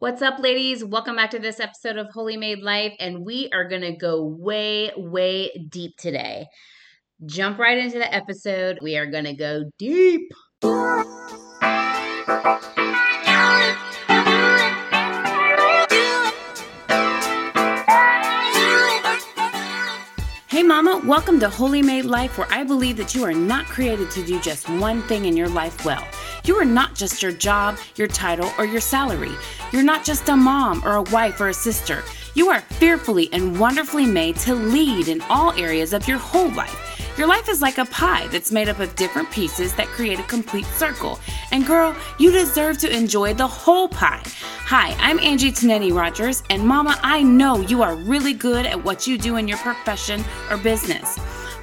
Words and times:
What's 0.00 0.22
up, 0.22 0.38
ladies? 0.38 0.82
Welcome 0.82 1.16
back 1.16 1.28
to 1.32 1.38
this 1.38 1.60
episode 1.60 1.98
of 1.98 2.08
Holy 2.14 2.38
Made 2.38 2.62
Life, 2.62 2.94
and 3.00 3.22
we 3.22 3.50
are 3.52 3.68
going 3.68 3.82
to 3.82 3.94
go 3.94 4.24
way, 4.24 4.90
way 4.96 5.50
deep 5.68 5.98
today. 5.98 6.46
Jump 7.26 7.58
right 7.58 7.76
into 7.76 7.98
the 7.98 8.10
episode. 8.10 8.78
We 8.80 8.96
are 8.96 9.04
going 9.04 9.24
to 9.24 9.34
go 9.34 9.64
deep. 9.78 10.32
Mama, 20.70 21.02
welcome 21.04 21.40
to 21.40 21.48
Holy 21.48 21.82
Made 21.82 22.04
Life, 22.04 22.38
where 22.38 22.46
I 22.48 22.62
believe 22.62 22.96
that 22.98 23.12
you 23.12 23.24
are 23.24 23.32
not 23.32 23.66
created 23.66 24.08
to 24.12 24.24
do 24.24 24.38
just 24.38 24.68
one 24.68 25.02
thing 25.02 25.24
in 25.24 25.36
your 25.36 25.48
life 25.48 25.84
well. 25.84 26.06
You 26.44 26.54
are 26.60 26.64
not 26.64 26.94
just 26.94 27.24
your 27.24 27.32
job, 27.32 27.76
your 27.96 28.06
title, 28.06 28.52
or 28.56 28.66
your 28.66 28.80
salary. 28.80 29.32
You're 29.72 29.82
not 29.82 30.04
just 30.04 30.28
a 30.28 30.36
mom 30.36 30.80
or 30.84 30.94
a 30.94 31.02
wife 31.02 31.40
or 31.40 31.48
a 31.48 31.54
sister. 31.54 32.04
You 32.36 32.50
are 32.50 32.60
fearfully 32.60 33.28
and 33.32 33.58
wonderfully 33.58 34.06
made 34.06 34.36
to 34.36 34.54
lead 34.54 35.08
in 35.08 35.22
all 35.22 35.50
areas 35.58 35.92
of 35.92 36.06
your 36.06 36.18
whole 36.18 36.52
life. 36.52 36.89
Your 37.16 37.26
life 37.26 37.48
is 37.48 37.60
like 37.60 37.78
a 37.78 37.84
pie 37.86 38.28
that's 38.28 38.52
made 38.52 38.68
up 38.68 38.78
of 38.78 38.94
different 38.94 39.30
pieces 39.30 39.74
that 39.74 39.88
create 39.88 40.20
a 40.20 40.24
complete 40.24 40.64
circle. 40.66 41.18
And 41.50 41.66
girl, 41.66 41.94
you 42.18 42.30
deserve 42.30 42.78
to 42.78 42.96
enjoy 42.96 43.34
the 43.34 43.46
whole 43.46 43.88
pie. 43.88 44.22
Hi, 44.66 44.94
I'm 44.98 45.18
Angie 45.18 45.50
Tanetti 45.50 45.92
Rogers, 45.92 46.42
and 46.50 46.64
Mama, 46.64 46.98
I 47.02 47.22
know 47.22 47.60
you 47.60 47.82
are 47.82 47.96
really 47.96 48.32
good 48.32 48.64
at 48.64 48.82
what 48.84 49.06
you 49.06 49.18
do 49.18 49.36
in 49.36 49.48
your 49.48 49.58
profession 49.58 50.24
or 50.50 50.56
business. 50.56 51.18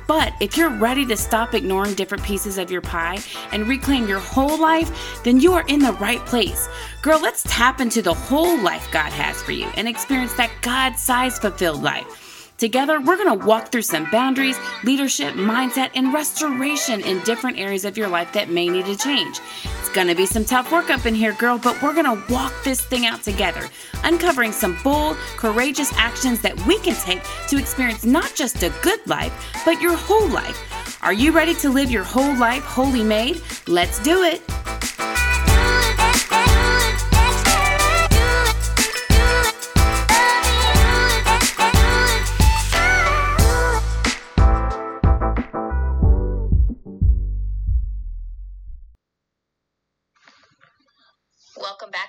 But 0.05 0.33
if 0.41 0.57
you're 0.57 0.69
ready 0.69 1.05
to 1.05 1.17
stop 1.17 1.53
ignoring 1.53 1.93
different 1.93 2.23
pieces 2.23 2.57
of 2.57 2.69
your 2.69 2.81
pie 2.81 3.19
and 3.51 3.67
reclaim 3.67 4.07
your 4.07 4.19
whole 4.19 4.59
life, 4.59 5.23
then 5.23 5.39
you 5.39 5.53
are 5.53 5.65
in 5.67 5.79
the 5.79 5.93
right 5.93 6.23
place. 6.25 6.67
Girl, 7.01 7.19
let's 7.19 7.43
tap 7.47 7.81
into 7.81 8.01
the 8.01 8.13
whole 8.13 8.61
life 8.61 8.87
God 8.91 9.11
has 9.11 9.41
for 9.41 9.53
you 9.53 9.65
and 9.75 9.87
experience 9.87 10.33
that 10.33 10.51
God 10.61 10.97
sized 10.97 11.41
fulfilled 11.41 11.81
life. 11.81 12.26
Together, 12.57 12.99
we're 12.99 13.17
going 13.17 13.39
to 13.39 13.45
walk 13.45 13.71
through 13.71 13.83
some 13.83 14.09
boundaries, 14.09 14.57
leadership, 14.83 15.35
mindset, 15.35 15.91
and 15.93 16.11
restoration 16.11 17.01
in 17.01 17.19
different 17.19 17.59
areas 17.59 17.85
of 17.85 17.95
your 17.95 18.07
life 18.07 18.33
that 18.33 18.49
may 18.49 18.67
need 18.67 18.85
to 18.85 18.97
change. 18.97 19.39
It's 19.79 19.89
going 19.89 20.07
to 20.07 20.15
be 20.15 20.25
some 20.25 20.43
tough 20.43 20.71
work 20.71 20.89
up 20.89 21.05
in 21.05 21.13
here, 21.13 21.33
girl, 21.33 21.59
but 21.59 21.79
we're 21.83 21.93
going 21.93 22.05
to 22.05 22.33
walk 22.33 22.51
this 22.63 22.81
thing 22.81 23.05
out 23.05 23.21
together, 23.21 23.69
uncovering 24.03 24.51
some 24.51 24.75
bold, 24.83 25.17
courageous 25.37 25.93
actions 25.93 26.41
that 26.41 26.59
we 26.65 26.79
can 26.79 26.95
take 26.95 27.21
to 27.49 27.59
experience 27.59 28.05
not 28.05 28.33
just 28.33 28.63
a 28.63 28.73
good 28.81 29.05
life, 29.05 29.61
but 29.63 29.79
your 29.79 29.95
whole 29.95 30.27
life. 30.29 30.97
Are 31.03 31.13
you 31.13 31.31
ready 31.31 31.53
to 31.55 31.69
live 31.69 31.91
your 31.91 32.03
whole 32.03 32.35
life 32.39 32.63
holy 32.63 33.03
made? 33.03 33.39
Let's 33.67 34.01
do 34.01 34.23
it. 34.23 34.41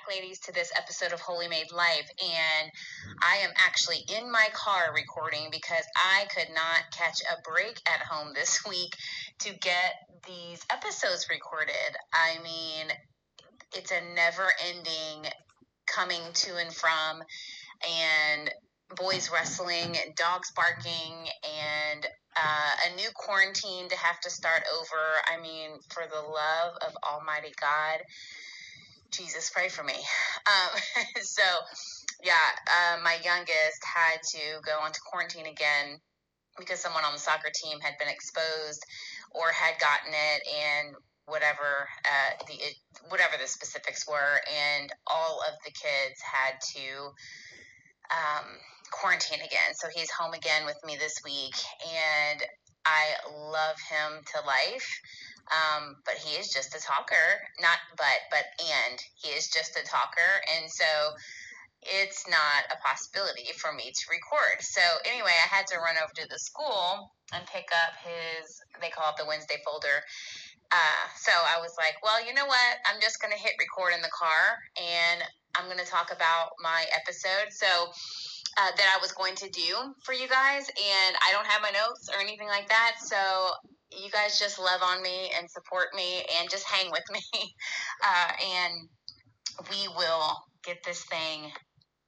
Ladies, 0.09 0.39
to 0.39 0.51
this 0.51 0.71
episode 0.75 1.13
of 1.13 1.19
Holy 1.19 1.47
Made 1.47 1.71
Life. 1.71 2.09
And 2.19 2.71
I 3.21 3.37
am 3.43 3.51
actually 3.63 4.03
in 4.17 4.31
my 4.31 4.47
car 4.53 4.91
recording 4.95 5.49
because 5.51 5.83
I 5.95 6.25
could 6.33 6.47
not 6.53 6.79
catch 6.91 7.21
a 7.21 7.39
break 7.47 7.79
at 7.85 8.01
home 8.01 8.33
this 8.33 8.65
week 8.69 8.95
to 9.39 9.53
get 9.59 9.93
these 10.25 10.65
episodes 10.71 11.27
recorded. 11.29 11.93
I 12.11 12.41
mean, 12.41 12.87
it's 13.75 13.91
a 13.91 14.01
never 14.15 14.47
ending 14.67 15.31
coming 15.85 16.21
to 16.33 16.57
and 16.57 16.73
from, 16.73 17.21
and 17.87 18.51
boys 18.95 19.29
wrestling, 19.31 19.95
dogs 20.17 20.51
barking, 20.55 21.27
and 21.93 22.07
uh, 22.35 22.91
a 22.91 22.95
new 22.95 23.09
quarantine 23.13 23.87
to 23.89 23.97
have 23.97 24.19
to 24.21 24.31
start 24.31 24.63
over. 24.79 24.97
I 25.31 25.39
mean, 25.39 25.69
for 25.89 26.03
the 26.09 26.21
love 26.21 26.73
of 26.87 26.95
Almighty 27.03 27.53
God 27.61 28.01
Jesus, 29.11 29.49
pray 29.49 29.69
for 29.69 29.83
me. 29.83 29.93
Um, 29.93 30.79
so, 31.21 31.43
yeah, 32.23 32.33
uh, 32.67 33.01
my 33.03 33.17
youngest 33.23 33.81
had 33.83 34.21
to 34.31 34.61
go 34.65 34.73
onto 34.83 34.99
quarantine 35.09 35.47
again 35.47 35.99
because 36.57 36.79
someone 36.79 37.03
on 37.05 37.13
the 37.13 37.19
soccer 37.19 37.49
team 37.53 37.79
had 37.79 37.93
been 37.99 38.09
exposed 38.09 38.83
or 39.31 39.51
had 39.51 39.79
gotten 39.79 40.13
it, 40.13 40.41
and 40.47 40.95
whatever 41.25 41.87
uh, 42.05 42.43
the 42.47 42.53
it, 42.53 42.75
whatever 43.09 43.33
the 43.39 43.47
specifics 43.47 44.07
were, 44.07 44.41
and 44.49 44.91
all 45.07 45.41
of 45.47 45.53
the 45.63 45.71
kids 45.71 46.19
had 46.21 46.59
to 46.75 47.13
um, 48.11 48.45
quarantine 48.91 49.39
again. 49.39 49.73
So 49.73 49.87
he's 49.93 50.11
home 50.11 50.33
again 50.33 50.65
with 50.65 50.77
me 50.85 50.97
this 50.99 51.21
week, 51.23 51.55
and 51.85 52.41
I 52.85 53.13
love 53.31 53.77
him 53.89 54.23
to 54.33 54.45
life. 54.45 54.99
Um, 55.49 55.97
but 56.05 56.15
he 56.15 56.37
is 56.37 56.49
just 56.53 56.75
a 56.75 56.81
talker, 56.81 57.41
not 57.59 57.77
but, 57.97 58.19
but 58.29 58.45
and 58.61 58.99
he 59.15 59.29
is 59.29 59.49
just 59.49 59.77
a 59.77 59.83
talker. 59.85 60.31
And 60.55 60.69
so 60.69 60.85
it's 61.81 62.27
not 62.29 62.69
a 62.69 62.77
possibility 62.85 63.49
for 63.57 63.73
me 63.73 63.89
to 63.89 64.03
record. 64.11 64.61
So 64.61 64.81
anyway, 65.05 65.33
I 65.33 65.47
had 65.49 65.65
to 65.67 65.77
run 65.77 65.95
over 65.97 66.13
to 66.21 66.27
the 66.29 66.37
school 66.37 67.11
and 67.33 67.45
pick 67.47 67.69
up 67.73 67.97
his, 68.03 68.61
they 68.81 68.89
call 68.89 69.09
it 69.09 69.17
the 69.17 69.25
Wednesday 69.25 69.57
folder. 69.65 70.05
Uh, 70.71 71.05
so 71.17 71.31
I 71.33 71.57
was 71.61 71.73
like, 71.77 71.97
well, 72.03 72.21
you 72.21 72.33
know 72.33 72.45
what? 72.45 72.73
I'm 72.85 73.01
just 73.01 73.21
going 73.21 73.33
to 73.33 73.41
hit 73.41 73.57
record 73.57 73.93
in 73.95 74.01
the 74.05 74.13
car 74.13 74.61
and 74.77 75.23
I'm 75.57 75.65
going 75.65 75.81
to 75.81 75.89
talk 75.89 76.13
about 76.13 76.53
my 76.61 76.85
episode. 76.93 77.49
So, 77.49 77.89
uh, 78.57 78.71
that 78.75 78.95
I 78.97 78.99
was 79.01 79.11
going 79.13 79.35
to 79.35 79.49
do 79.49 79.95
for 80.03 80.13
you 80.13 80.27
guys, 80.27 80.67
and 80.67 81.15
I 81.23 81.31
don't 81.31 81.45
have 81.45 81.61
my 81.61 81.69
notes 81.69 82.09
or 82.09 82.19
anything 82.19 82.47
like 82.47 82.67
that. 82.67 82.95
So 82.99 83.15
you 83.91 84.09
guys 84.11 84.39
just 84.39 84.59
love 84.59 84.81
on 84.83 85.01
me 85.01 85.31
and 85.37 85.49
support 85.49 85.87
me 85.95 86.23
and 86.39 86.49
just 86.49 86.65
hang 86.65 86.91
with 86.91 87.05
me. 87.11 87.21
Uh, 88.01 88.31
and 88.63 88.89
we 89.69 89.87
will 89.97 90.37
get 90.63 90.77
this 90.85 91.03
thing 91.03 91.51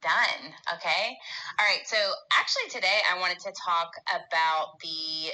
done. 0.02 0.54
Okay. 0.76 1.18
All 1.60 1.66
right. 1.66 1.86
So 1.86 1.98
actually, 2.40 2.70
today 2.70 3.00
I 3.12 3.20
wanted 3.20 3.40
to 3.40 3.52
talk 3.66 3.92
about 4.08 4.80
the 4.82 5.32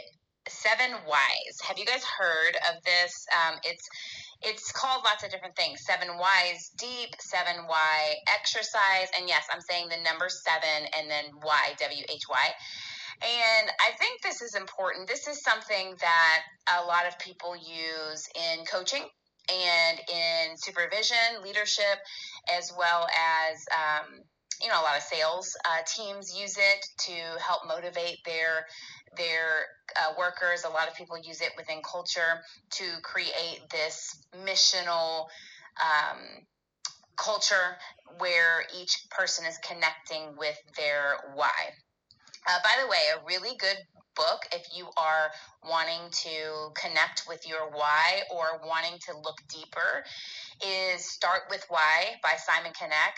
seven 0.50 0.92
whys. 1.08 1.54
Have 1.64 1.78
you 1.78 1.86
guys 1.86 2.04
heard 2.04 2.56
of 2.74 2.84
this? 2.84 3.26
Um, 3.36 3.60
it's 3.64 3.88
it's 4.42 4.72
called 4.72 5.04
lots 5.04 5.24
of 5.24 5.32
different 5.32 5.56
things. 5.56 5.82
Seven 5.86 6.10
whys 6.18 6.72
deep, 6.78 7.10
seven 7.20 7.66
why 7.66 8.16
exercise, 8.34 9.10
and 9.18 9.28
yes, 9.28 9.46
I'm 9.52 9.62
saying 9.62 9.90
the 9.90 10.02
number 10.04 10.28
seven 10.30 10.88
and 10.98 11.10
then 11.10 11.26
why 11.42 11.74
W 11.80 12.04
H 12.10 12.24
Y. 12.30 12.48
And 13.22 13.72
I 13.80 13.98
think 13.98 14.22
this 14.22 14.42
is 14.42 14.54
important. 14.54 15.08
This 15.08 15.28
is 15.28 15.42
something 15.42 15.96
that 16.00 16.42
a 16.80 16.86
lot 16.86 17.08
of 17.08 17.18
people 17.18 17.56
use 17.56 18.30
in 18.36 18.64
coaching 18.66 19.04
and 19.50 20.00
in 20.00 20.58
supervision, 20.58 21.42
leadership, 21.44 21.98
as 22.56 22.72
well 22.78 23.08
as 23.08 23.66
um, 23.74 24.22
you 24.62 24.68
know 24.68 24.80
a 24.80 24.84
lot 24.84 24.98
of 24.98 25.04
sales 25.04 25.56
uh, 25.66 25.82
teams 25.86 26.38
use 26.38 26.58
it 26.58 26.86
to 27.00 27.42
help 27.42 27.62
motivate 27.68 28.18
their 28.26 28.66
their 29.16 29.66
uh, 30.00 30.14
workers. 30.18 30.64
A 30.64 30.70
lot 30.70 30.88
of 30.88 30.96
people 30.96 31.18
use 31.18 31.42
it 31.42 31.52
within 31.58 31.82
culture 31.82 32.42
to 32.72 32.84
create 33.02 33.62
this 33.72 34.16
missional 34.46 35.26
um, 35.82 36.46
culture 37.16 37.78
where 38.20 38.64
each 38.80 39.08
person 39.10 39.46
is 39.46 39.58
connecting 39.60 40.38
with 40.38 40.58
their 40.78 41.18
why. 41.34 41.74
Uh, 42.48 42.60
by 42.64 42.82
the 42.82 42.88
way, 42.88 43.04
a 43.14 43.26
really 43.28 43.58
good 43.58 43.76
book 44.16 44.48
if 44.54 44.66
you 44.76 44.88
are 44.98 45.30
wanting 45.68 46.10
to 46.12 46.72
connect 46.80 47.24
with 47.28 47.46
your 47.48 47.70
why 47.72 48.24
or 48.32 48.60
wanting 48.66 48.98
to 49.06 49.14
look 49.20 49.36
deeper 49.52 50.04
is 50.66 51.06
Start 51.06 51.42
with 51.50 51.64
Why 51.68 52.16
by 52.24 52.34
Simon 52.40 52.72
Sinek. 52.72 53.16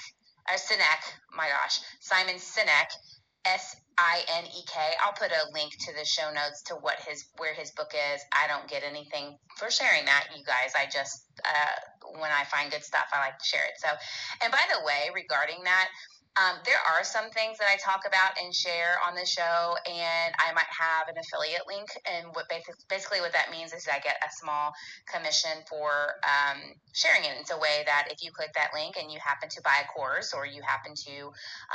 Uh, 0.50 0.58
Sinek, 0.58 1.06
my 1.38 1.48
gosh, 1.48 1.80
Simon 2.02 2.36
Sinek, 2.36 2.90
S 3.46 3.76
I 3.98 4.24
N 4.40 4.46
E 4.46 4.62
K. 4.66 4.80
I'll 5.06 5.14
put 5.14 5.32
a 5.32 5.54
link 5.54 5.72
to 5.86 5.94
the 5.94 6.04
show 6.04 6.34
notes 6.34 6.64
to 6.64 6.74
what 6.76 6.98
his 7.08 7.24
where 7.38 7.54
his 7.54 7.72
book 7.72 7.94
is. 7.94 8.22
I 8.34 8.48
don't 8.48 8.68
get 8.68 8.84
anything 8.84 9.38
for 9.58 9.70
sharing 9.70 10.06
that, 10.06 10.28
you 10.36 10.44
guys. 10.44 10.74
I 10.76 10.90
just 10.92 11.24
uh, 11.46 12.20
when 12.20 12.32
I 12.32 12.44
find 12.46 12.72
good 12.72 12.84
stuff, 12.84 13.06
I 13.14 13.20
like 13.20 13.38
to 13.38 13.46
share 13.46 13.64
it. 13.64 13.78
So, 13.78 13.90
and 14.44 14.52
by 14.52 14.66
the 14.74 14.84
way, 14.86 15.14
regarding 15.14 15.64
that, 15.64 15.88
um, 16.38 16.62
there 16.64 16.78
are 16.78 17.04
some 17.04 17.30
things 17.32 17.58
that 17.58 17.68
I 17.68 17.76
talk 17.82 18.06
about 18.06 18.38
and 18.40 18.54
share 18.54 18.96
on 19.06 19.16
the 19.16 19.26
show, 19.26 19.76
and 19.86 20.32
I 20.38 20.54
might 20.54 20.70
have 20.70 21.10
an 21.10 21.18
affiliate 21.18 21.66
link. 21.68 21.90
And 22.06 22.28
what 22.34 22.46
basically 22.88 23.20
what 23.20 23.34
that 23.34 23.52
means 23.52 23.74
is 23.74 23.88
I 23.88 24.00
get 24.00 24.22
a 24.22 24.30
small 24.38 24.72
commission 25.12 25.66
for 25.68 26.16
um, 26.24 26.62
sharing 26.94 27.26
it. 27.26 27.36
It's 27.42 27.52
a 27.52 27.58
way 27.58 27.84
that 27.86 28.08
if 28.12 28.24
you 28.24 28.32
click 28.32 28.54
that 28.56 28.72
link 28.74 28.96
and 28.96 29.12
you 29.12 29.20
happen 29.20 29.50
to 29.50 29.62
buy 29.64 29.84
a 29.84 29.88
course 29.92 30.34
or 30.34 30.46
you 30.46 30.62
happen 30.62 30.94
to 30.96 31.16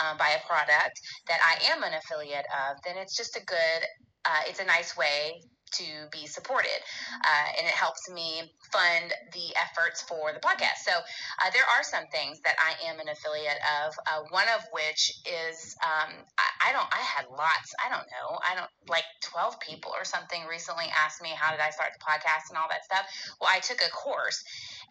um, 0.01 0.17
buy 0.17 0.33
a 0.39 0.47
product 0.47 0.97
that 1.29 1.41
I 1.43 1.75
am 1.75 1.83
an 1.83 1.93
affiliate 1.93 2.47
of, 2.49 2.79
then 2.87 2.97
it's 2.97 3.17
just 3.17 3.37
a 3.37 3.45
good, 3.45 3.81
uh, 4.25 4.49
it's 4.49 4.61
a 4.61 4.65
nice 4.65 4.97
way 4.97 5.43
to 5.79 6.09
be 6.11 6.27
supported. 6.27 6.79
Uh, 7.25 7.49
and 7.59 7.67
it 7.67 7.75
helps 7.75 8.11
me 8.11 8.53
fund 8.73 9.13
the 9.33 9.55
efforts 9.57 10.03
for 10.03 10.33
the 10.33 10.41
podcast. 10.41 10.85
So 10.85 10.93
uh, 10.93 11.51
there 11.53 11.65
are 11.65 11.83
some 11.83 12.07
things 12.13 12.41
that 12.45 12.57
I 12.59 12.91
am 12.91 13.01
an 13.01 13.09
affiliate 13.09 13.61
of, 13.85 13.95
uh, 14.07 14.23
one 14.31 14.47
of 14.55 14.65
which 14.73 15.13
is 15.27 15.77
um, 15.85 16.13
I, 16.39 16.71
I, 16.71 16.73
don't, 16.73 16.89
I 16.93 17.03
had 17.03 17.27
lots, 17.31 17.75
I 17.85 17.89
don't 17.89 18.07
know, 18.11 18.39
I 18.43 18.55
don't 18.55 18.71
like 18.89 19.05
12 19.23 19.61
people 19.61 19.93
or 19.95 20.05
something 20.05 20.45
recently 20.49 20.87
asked 20.97 21.23
me, 21.23 21.31
how 21.35 21.51
did 21.51 21.61
I 21.61 21.71
start 21.71 21.91
the 21.99 22.05
podcast 22.05 22.51
and 22.51 22.59
all 22.59 22.69
that 22.71 22.85
stuff? 22.85 23.07
Well, 23.41 23.51
I 23.53 23.61
took 23.61 23.81
a 23.83 23.91
course 23.91 24.43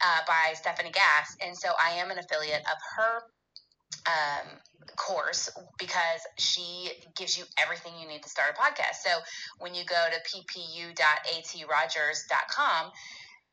uh, 0.02 0.20
by 0.28 0.54
Stephanie 0.54 0.92
Gass. 0.92 1.36
And 1.42 1.58
so 1.58 1.70
I 1.80 1.98
am 1.98 2.12
an 2.12 2.18
affiliate 2.18 2.62
of 2.62 2.78
her 2.98 3.24
um, 4.08 4.48
course 4.96 5.50
because 5.78 6.22
she 6.38 6.90
gives 7.16 7.38
you 7.38 7.44
everything 7.62 7.94
you 8.00 8.08
need 8.08 8.24
to 8.24 8.30
start 8.30 8.52
a 8.52 8.54
podcast. 8.60 9.04
So 9.04 9.12
when 9.60 9.76
you 9.76 9.84
go 9.86 10.08
to 10.12 10.18
ppu.atrogers.com, 10.30 12.92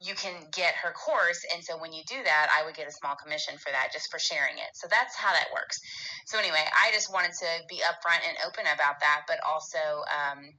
you 0.01 0.15
can 0.15 0.47
get 0.53 0.77
her 0.77 0.93
course. 0.93 1.45
And 1.53 1.63
so 1.63 1.77
when 1.77 1.93
you 1.93 2.03
do 2.09 2.17
that, 2.25 2.49
I 2.57 2.65
would 2.65 2.75
get 2.75 2.89
a 2.89 2.93
small 2.93 3.17
commission 3.17 3.59
for 3.59 3.71
that 3.71 3.93
just 3.93 4.11
for 4.11 4.19
sharing 4.19 4.57
it. 4.57 4.75
So 4.75 4.87
that's 4.89 5.15
how 5.15 5.31
that 5.33 5.49
works. 5.53 5.79
So 6.25 6.39
anyway, 6.39 6.65
I 6.73 6.91
just 6.93 7.13
wanted 7.13 7.33
to 7.33 7.47
be 7.69 7.83
upfront 7.85 8.27
and 8.27 8.39
open 8.47 8.65
about 8.65 9.01
that, 9.01 9.25
but 9.29 9.41
also, 9.47 10.05
um, 10.09 10.55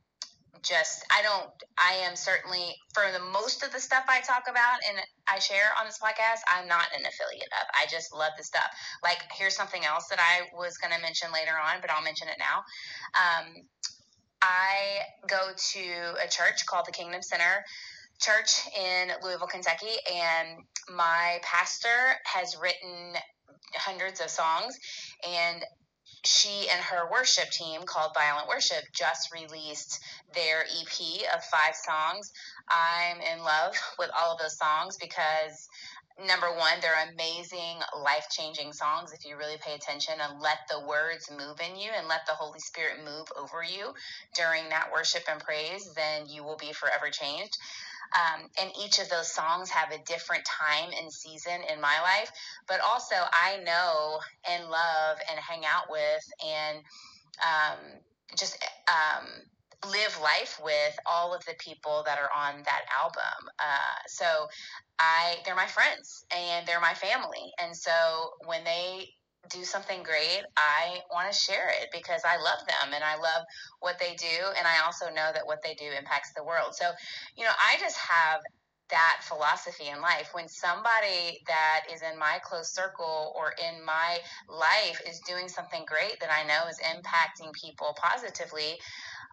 just 0.64 1.06
I 1.12 1.22
don't 1.24 1.50
I 1.78 2.06
am 2.06 2.16
certainly 2.16 2.76
for 2.94 3.04
the 3.12 3.24
most 3.32 3.64
of 3.64 3.72
the 3.72 3.80
stuff 3.80 4.04
I 4.08 4.22
talk 4.22 4.44
about 4.50 4.80
and 4.88 5.00
I 5.28 5.40
share 5.40 5.72
on 5.80 5.86
this 5.86 5.98
podcast, 5.98 6.42
I'm 6.54 6.68
not 6.68 6.88
an 6.96 7.06
affiliate 7.06 7.50
of. 7.62 7.68
I 7.74 7.86
just 7.90 8.14
love 8.14 8.34
the 8.38 8.44
stuff. 8.44 8.70
Like 9.04 9.20
here's 9.34 9.56
something 9.56 9.86
else 9.86 10.08
that 10.10 10.20
I 10.20 10.56
was 10.56 10.78
going 10.78 10.94
to 10.94 11.02
mention 11.02 11.32
later 11.32 11.52
on, 11.52 11.82
but 11.82 11.90
I'll 11.90 12.04
mention 12.04 12.28
it 12.28 12.38
now. 12.38 12.64
Um, 13.16 13.64
I 14.42 15.06
go 15.28 15.52
to 15.56 16.24
a 16.24 16.28
church 16.28 16.66
called 16.66 16.86
the 16.88 16.92
Kingdom 16.92 17.22
Center 17.22 17.64
Church 18.20 18.68
in 18.78 19.12
Louisville, 19.24 19.48
Kentucky, 19.48 19.94
and 20.14 20.60
my 20.96 21.40
pastor 21.44 21.88
has 22.26 22.56
written 22.62 23.14
hundreds 23.74 24.20
of 24.20 24.30
songs 24.30 24.78
and 25.28 25.64
she 26.24 26.70
and 26.70 26.82
her 26.82 27.10
worship 27.12 27.50
team 27.50 27.82
called 27.86 28.12
Violent 28.14 28.48
Worship 28.48 28.84
just 28.94 29.34
released 29.34 30.00
their 30.34 30.62
EP 30.62 31.26
of 31.34 31.44
five 31.46 31.76
songs. 31.76 32.32
I'm 32.70 33.18
in 33.22 33.44
love 33.44 33.74
with 34.00 34.12
all 34.18 34.34
of 34.34 34.40
those 34.40 34.58
songs 34.58 34.98
because 34.98 35.68
number 36.28 36.48
one, 36.58 36.78
they're 36.82 37.10
amazing, 37.12 37.80
life 38.04 38.28
changing 38.30 38.74
songs 38.74 39.14
if 39.14 39.26
you 39.26 39.36
really 39.36 39.58
pay 39.66 39.74
attention 39.74 40.16
and 40.22 40.40
let 40.42 40.60
the 40.70 40.86
words 40.86 41.30
move 41.32 41.60
in 41.60 41.76
you 41.76 41.90
and 41.98 42.08
let 42.08 42.26
the 42.28 42.34
Holy 42.34 42.60
Spirit 42.60 43.04
move 43.04 43.28
over 43.38 43.64
you 43.64 43.94
during 44.36 44.70
that 44.70 44.92
worship 44.94 45.24
and 45.30 45.42
praise, 45.42 45.92
then 45.96 46.28
you 46.28 46.44
will 46.44 46.58
be 46.58 46.74
forever 46.74 47.10
changed. 47.10 47.58
Um, 48.14 48.50
and 48.60 48.72
each 48.84 49.00
of 49.00 49.10
those 49.10 49.32
songs 49.32 49.70
have 49.70 49.92
a 49.92 50.04
different 50.04 50.44
time 50.46 50.90
and 51.02 51.12
season 51.12 51.62
in 51.74 51.80
my 51.80 52.02
life. 52.02 52.32
But 52.68 52.82
also, 52.82 53.16
I 53.16 53.58
know 53.64 54.20
and 54.50 54.70
love 54.70 55.18
and 55.30 55.40
hang 55.40 55.64
out 55.66 55.86
with 55.90 56.24
and 56.46 56.80
um, 57.44 57.80
just 58.38 58.58
um, 58.88 59.28
live 59.90 60.20
life 60.22 60.60
with 60.64 61.00
all 61.06 61.34
of 61.34 61.44
the 61.46 61.56
people 61.60 62.04
that 62.06 62.20
are 62.20 62.30
on 62.36 62.62
that 62.64 62.84
album. 63.02 63.50
Uh, 63.60 64.00
so 64.08 64.48
I, 65.00 65.38
they're 65.46 65.56
my 65.56 65.68
friends 65.68 66.26
and 66.36 66.68
they're 66.68 66.82
my 66.82 66.94
family. 66.94 67.52
And 67.60 67.76
so 67.76 67.92
when 68.46 68.64
they 68.64 69.10
do 69.50 69.64
something 69.64 70.04
great, 70.04 70.44
I 70.56 71.00
want 71.12 71.32
to 71.32 71.38
share 71.38 71.70
it 71.70 71.90
because 71.92 72.22
I 72.26 72.38
love 72.38 72.60
them 72.68 72.94
and 72.94 73.04
I 73.04 73.16
love 73.16 73.44
what 73.80 74.00
they 74.00 74.16
do. 74.16 74.52
And 74.58 74.68
I 74.68 74.86
also 74.86 75.08
know 75.08 75.32
that 75.34 75.46
what 75.46 75.62
they 75.64 75.74
do 75.74 75.86
impacts 75.98 76.34
the 76.34 76.44
world. 76.44 76.76
So, 76.76 76.92
you 77.36 77.44
know, 77.44 77.52
I 77.52 77.78
just 77.80 77.98
have 77.98 78.42
that 78.92 79.22
philosophy 79.22 79.88
in 79.88 80.02
life. 80.02 80.30
When 80.34 80.48
somebody 80.48 81.42
that 81.48 81.86
is 81.94 82.02
in 82.02 82.20
my 82.20 82.40
close 82.44 82.74
circle 82.74 83.34
or 83.36 83.54
in 83.58 83.84
my 83.84 84.20
life 84.48 85.02
is 85.08 85.20
doing 85.22 85.48
something 85.48 85.84
great 85.88 86.20
that 86.20 86.30
I 86.30 86.46
know 86.46 86.70
is 86.70 86.80
impacting 86.80 87.54
people 87.54 87.96
positively, 87.98 88.78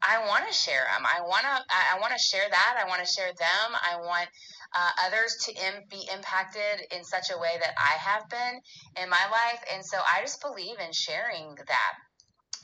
I 0.03 0.27
want 0.27 0.47
to 0.47 0.53
share 0.53 0.85
them. 0.93 1.07
I 1.07 1.23
want 1.23 1.43
to 1.43 1.57
I 1.71 1.99
want 2.01 2.13
to 2.13 2.19
share 2.19 2.49
that. 2.49 2.81
I 2.83 2.89
want 2.89 3.05
to 3.05 3.11
share 3.11 3.29
them. 3.29 3.69
I 3.75 3.97
want 4.01 4.29
uh, 4.75 4.91
others 5.07 5.37
to 5.47 5.53
Im- 5.53 5.89
be 5.91 6.09
impacted 6.13 6.87
in 6.93 7.05
such 7.05 7.31
a 7.31 7.39
way 7.39 7.57
that 7.61 7.75
I 7.79 7.97
have 7.99 8.29
been 8.29 8.61
in 9.03 9.09
my 9.09 9.25
life. 9.31 9.63
And 9.73 9.85
so 9.85 9.99
I 9.99 10.21
just 10.23 10.41
believe 10.41 10.79
in 10.79 10.93
sharing 10.93 11.55
that 11.57 11.95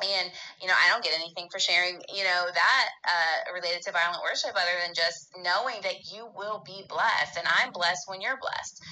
and 0.02 0.30
you 0.60 0.66
know 0.66 0.74
i 0.74 0.90
don't 0.90 1.04
get 1.04 1.14
anything 1.14 1.46
for 1.50 1.58
sharing 1.58 1.94
you 2.12 2.24
know 2.24 2.42
that 2.52 2.88
uh, 3.06 3.52
related 3.54 3.82
to 3.82 3.92
violent 3.92 4.22
worship 4.22 4.50
other 4.50 4.74
than 4.84 4.94
just 4.94 5.30
knowing 5.38 5.78
that 5.82 6.10
you 6.10 6.26
will 6.34 6.62
be 6.66 6.82
blessed 6.88 7.38
and 7.38 7.46
i'm 7.46 7.70
blessed 7.70 8.08
when 8.08 8.20
you're 8.20 8.38
blessed 8.40 8.82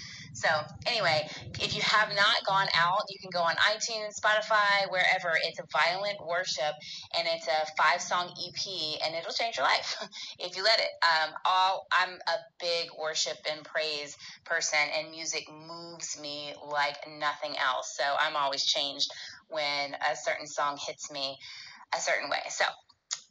so, 0.42 0.48
anyway, 0.86 1.28
if 1.60 1.76
you 1.76 1.82
have 1.82 2.08
not 2.16 2.34
gone 2.44 2.66
out, 2.76 3.02
you 3.08 3.18
can 3.20 3.30
go 3.30 3.40
on 3.40 3.54
iTunes, 3.70 4.18
Spotify, 4.18 4.90
wherever. 4.90 5.30
It's 5.44 5.60
a 5.60 5.64
violent 5.72 6.18
worship 6.26 6.74
and 7.16 7.28
it's 7.28 7.46
a 7.46 7.66
five 7.80 8.00
song 8.02 8.26
EP 8.26 8.98
and 9.04 9.14
it'll 9.14 9.32
change 9.32 9.56
your 9.56 9.66
life 9.66 9.96
if 10.40 10.56
you 10.56 10.64
let 10.64 10.80
it. 10.80 10.90
Um, 11.02 11.34
all 11.44 11.86
I'm 11.92 12.14
a 12.14 12.38
big 12.60 12.88
worship 13.00 13.36
and 13.50 13.64
praise 13.64 14.16
person 14.44 14.80
and 14.98 15.12
music 15.12 15.44
moves 15.48 16.18
me 16.20 16.54
like 16.72 16.96
nothing 17.20 17.54
else. 17.58 17.94
So, 17.96 18.04
I'm 18.18 18.34
always 18.34 18.64
changed 18.64 19.08
when 19.48 19.94
a 19.94 20.16
certain 20.16 20.48
song 20.48 20.76
hits 20.84 21.10
me 21.12 21.38
a 21.94 22.00
certain 22.00 22.28
way. 22.28 22.42
So, 22.48 22.64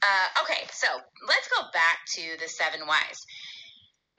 uh, 0.01 0.43
okay, 0.43 0.63
so 0.71 0.87
let's 1.27 1.47
go 1.49 1.67
back 1.73 1.99
to 2.15 2.21
the 2.41 2.47
seven 2.47 2.87
whys. 2.87 3.19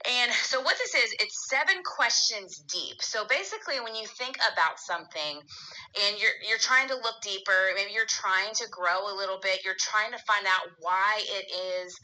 And 0.03 0.31
so 0.33 0.59
what 0.59 0.75
this 0.77 0.95
is, 0.95 1.15
it's 1.19 1.47
seven 1.47 1.81
questions 1.83 2.59
deep. 2.67 3.01
So 3.01 3.23
basically 3.25 3.79
when 3.79 3.95
you 3.95 4.05
think 4.05 4.35
about 4.51 4.79
something 4.79 5.39
and 5.39 6.19
you're 6.19 6.35
you're 6.47 6.59
trying 6.59 6.89
to 6.89 6.95
look 6.95 7.21
deeper, 7.21 7.71
maybe 7.75 7.91
you're 7.93 8.09
trying 8.09 8.53
to 8.55 8.67
grow 8.69 9.07
a 9.07 9.15
little 9.15 9.39
bit, 9.41 9.63
you're 9.63 9.79
trying 9.79 10.11
to 10.11 10.19
find 10.27 10.45
out 10.45 10.75
why 10.79 11.21
it 11.23 11.47
is 11.79 11.95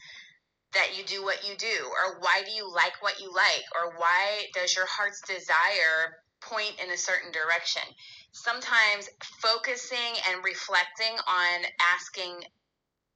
that 0.72 0.96
you 0.96 1.04
do 1.04 1.22
what 1.22 1.46
you 1.46 1.56
do 1.56 1.84
or 1.84 2.20
why 2.20 2.42
do 2.46 2.52
you 2.52 2.72
like 2.72 2.94
what 3.00 3.20
you 3.20 3.30
like 3.34 3.64
or 3.76 3.92
why 3.98 4.46
does 4.54 4.74
your 4.74 4.86
heart's 4.86 5.20
desire 5.20 6.16
point 6.40 6.72
in 6.82 6.90
a 6.90 6.96
certain 6.96 7.30
direction. 7.32 7.82
Sometimes 8.32 9.10
focusing 9.42 10.16
and 10.30 10.42
reflecting 10.42 11.18
on 11.28 11.64
asking 11.92 12.44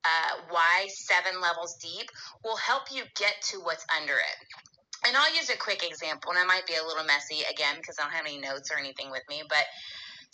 uh, 0.04 0.44
why 0.50 0.88
seven 0.88 1.40
levels 1.40 1.78
deep 1.80 2.10
will 2.44 2.56
help 2.56 2.82
you 2.92 3.04
get 3.16 3.40
to 3.40 3.60
what's 3.60 3.86
under 3.96 4.12
it 4.12 4.73
and 5.06 5.16
I'll 5.16 5.34
use 5.34 5.50
a 5.50 5.56
quick 5.56 5.84
example, 5.84 6.32
and 6.32 6.40
it 6.40 6.46
might 6.46 6.66
be 6.66 6.74
a 6.74 6.86
little 6.86 7.04
messy 7.04 7.42
again 7.50 7.76
because 7.76 7.96
I 7.98 8.04
don't 8.04 8.12
have 8.12 8.26
any 8.26 8.38
notes 8.38 8.70
or 8.70 8.78
anything 8.78 9.10
with 9.10 9.22
me, 9.28 9.42
but 9.48 9.64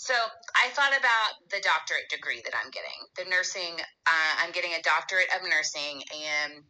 so 0.00 0.14
I 0.56 0.70
thought 0.72 0.96
about 0.96 1.36
the 1.50 1.60
doctorate 1.60 2.08
degree 2.08 2.40
that 2.44 2.56
I'm 2.56 2.70
getting. 2.72 3.04
The 3.20 3.28
nursing, 3.28 3.76
uh, 4.08 4.32
I'm 4.40 4.50
getting 4.50 4.72
a 4.72 4.80
doctorate 4.80 5.28
of 5.36 5.44
nursing, 5.44 6.00
and 6.08 6.64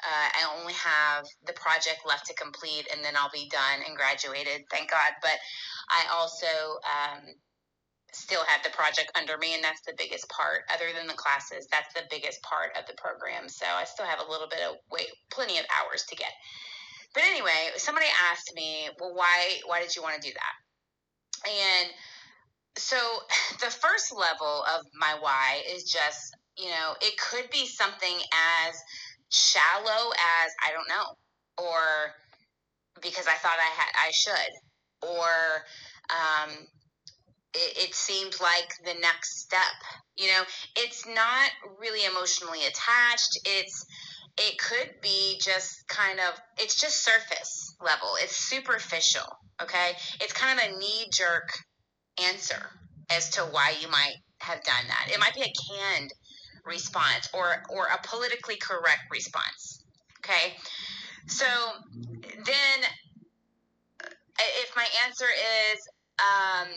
uh, 0.00 0.28
I 0.32 0.56
only 0.56 0.72
have 0.72 1.26
the 1.44 1.52
project 1.52 2.08
left 2.08 2.24
to 2.32 2.34
complete, 2.40 2.88
and 2.88 3.04
then 3.04 3.20
I'll 3.20 3.28
be 3.28 3.52
done 3.52 3.84
and 3.86 3.96
graduated, 3.96 4.64
thank 4.72 4.90
God. 4.90 5.12
But 5.20 5.36
I 5.92 6.08
also 6.08 6.80
um, 6.88 7.20
still 8.16 8.44
have 8.48 8.64
the 8.64 8.72
project 8.72 9.12
under 9.12 9.36
me, 9.36 9.52
and 9.52 9.62
that's 9.62 9.82
the 9.84 9.92
biggest 9.98 10.24
part. 10.32 10.64
Other 10.72 10.88
than 10.96 11.06
the 11.06 11.20
classes, 11.20 11.68
that's 11.70 11.92
the 11.92 12.08
biggest 12.08 12.40
part 12.42 12.72
of 12.80 12.88
the 12.88 12.96
program. 12.96 13.48
So 13.48 13.66
I 13.68 13.84
still 13.84 14.06
have 14.06 14.24
a 14.24 14.30
little 14.30 14.48
bit 14.48 14.64
of 14.64 14.76
wait, 14.90 15.12
plenty 15.30 15.58
of 15.58 15.66
hours 15.68 16.04
to 16.08 16.16
get. 16.16 16.32
But 17.14 17.24
anyway, 17.24 17.70
somebody 17.76 18.06
asked 18.30 18.52
me, 18.54 18.88
well, 19.00 19.14
why 19.14 19.58
why 19.66 19.80
did 19.80 19.94
you 19.96 20.02
want 20.02 20.20
to 20.20 20.28
do 20.28 20.32
that? 20.32 21.50
And 21.50 21.90
so 22.76 22.96
the 23.60 23.70
first 23.70 24.12
level 24.14 24.64
of 24.76 24.86
my 24.94 25.16
why 25.20 25.62
is 25.74 25.84
just, 25.84 26.36
you 26.56 26.68
know, 26.68 26.94
it 27.00 27.18
could 27.18 27.50
be 27.50 27.66
something 27.66 28.16
as 28.68 28.76
shallow 29.30 30.10
as 30.10 30.52
I 30.66 30.72
don't 30.72 30.88
know, 30.88 31.64
or 31.64 32.14
because 33.02 33.26
I 33.26 33.34
thought 33.34 33.58
I 33.58 33.80
had 33.80 34.08
I 34.08 34.10
should, 34.12 34.52
or 35.02 35.28
um, 36.10 36.50
it, 37.54 37.88
it 37.88 37.94
seemed 37.94 38.36
like 38.40 38.72
the 38.84 38.94
next 39.00 39.40
step. 39.40 39.60
You 40.16 40.28
know, 40.28 40.42
it's 40.76 41.06
not 41.06 41.50
really 41.80 42.04
emotionally 42.04 42.60
attached. 42.66 43.38
It's 43.44 43.86
it 44.38 44.58
could 44.58 45.00
be 45.02 45.38
just 45.40 45.86
kind 45.88 46.18
of 46.20 46.40
it's 46.58 46.80
just 46.80 47.04
surface 47.04 47.74
level. 47.82 48.08
It's 48.20 48.36
superficial 48.36 49.26
okay? 49.62 49.92
It's 50.20 50.32
kind 50.32 50.58
of 50.58 50.66
a 50.66 50.78
knee 50.78 51.06
jerk 51.12 51.50
answer 52.28 52.70
as 53.10 53.30
to 53.30 53.42
why 53.42 53.74
you 53.80 53.88
might 53.90 54.14
have 54.38 54.62
done 54.62 54.84
that. 54.88 55.12
It 55.12 55.20
might 55.20 55.34
be 55.34 55.42
a 55.42 55.52
canned 55.68 56.10
response 56.64 57.28
or 57.32 57.62
or 57.70 57.86
a 57.86 57.98
politically 58.06 58.56
correct 58.56 59.04
response 59.10 59.82
okay? 60.18 60.54
So 61.26 61.46
then 61.98 62.78
if 64.38 64.76
my 64.76 64.86
answer 65.06 65.26
is 65.72 65.78
um 66.18 66.68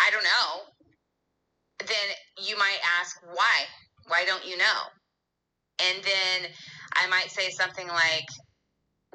i 0.00 0.10
don't 0.10 0.24
know 0.24 0.74
then 1.86 2.46
you 2.46 2.56
might 2.58 2.78
ask 3.00 3.16
why. 3.32 3.64
Why 4.06 4.24
don't 4.26 4.46
you 4.46 4.56
know 4.56 4.80
and 5.80 6.04
then 6.04 6.50
I 6.94 7.06
might 7.08 7.30
say 7.30 7.50
something 7.50 7.88
like, 7.88 8.28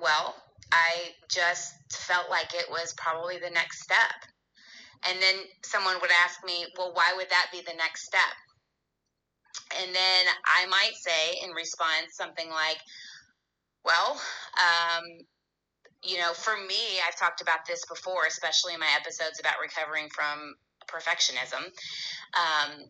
well, 0.01 0.36
I 0.72 1.12
just 1.30 1.74
felt 1.92 2.30
like 2.30 2.54
it 2.54 2.70
was 2.70 2.94
probably 2.98 3.38
the 3.38 3.50
next 3.50 3.82
step. 3.82 3.98
And 5.08 5.22
then 5.22 5.36
someone 5.63 5.96
would 6.01 6.12
ask 6.24 6.44
me, 6.46 6.66
well, 6.78 6.92
why 6.94 7.13
would 7.16 7.30
that 7.30 7.48
be 7.51 7.62
the 7.62 7.78
next 7.78 8.06
step? 8.06 8.36
And 9.82 9.96
then 9.96 10.25
I 10.46 10.66
might 10.68 10.96
say 10.96 11.39
in 11.44 11.51
response 11.51 12.12
something 12.12 12.50
like, 12.50 12.78
well, 13.86 14.20
um, 14.60 15.06
you 16.04 16.18
know, 16.18 16.34
for 16.34 16.56
me, 16.58 17.00
I've 17.08 17.18
talked 17.18 17.42
about 17.42 17.66
this 17.68 17.84
before, 17.86 18.25
especially 18.28 18.74
in 18.74 18.80
my 18.80 18.92
episodes 19.00 19.39
about 19.39 19.56
recovering 19.62 20.10
from 20.10 20.56
perfectionism. 20.88 21.63
Um, 22.36 22.86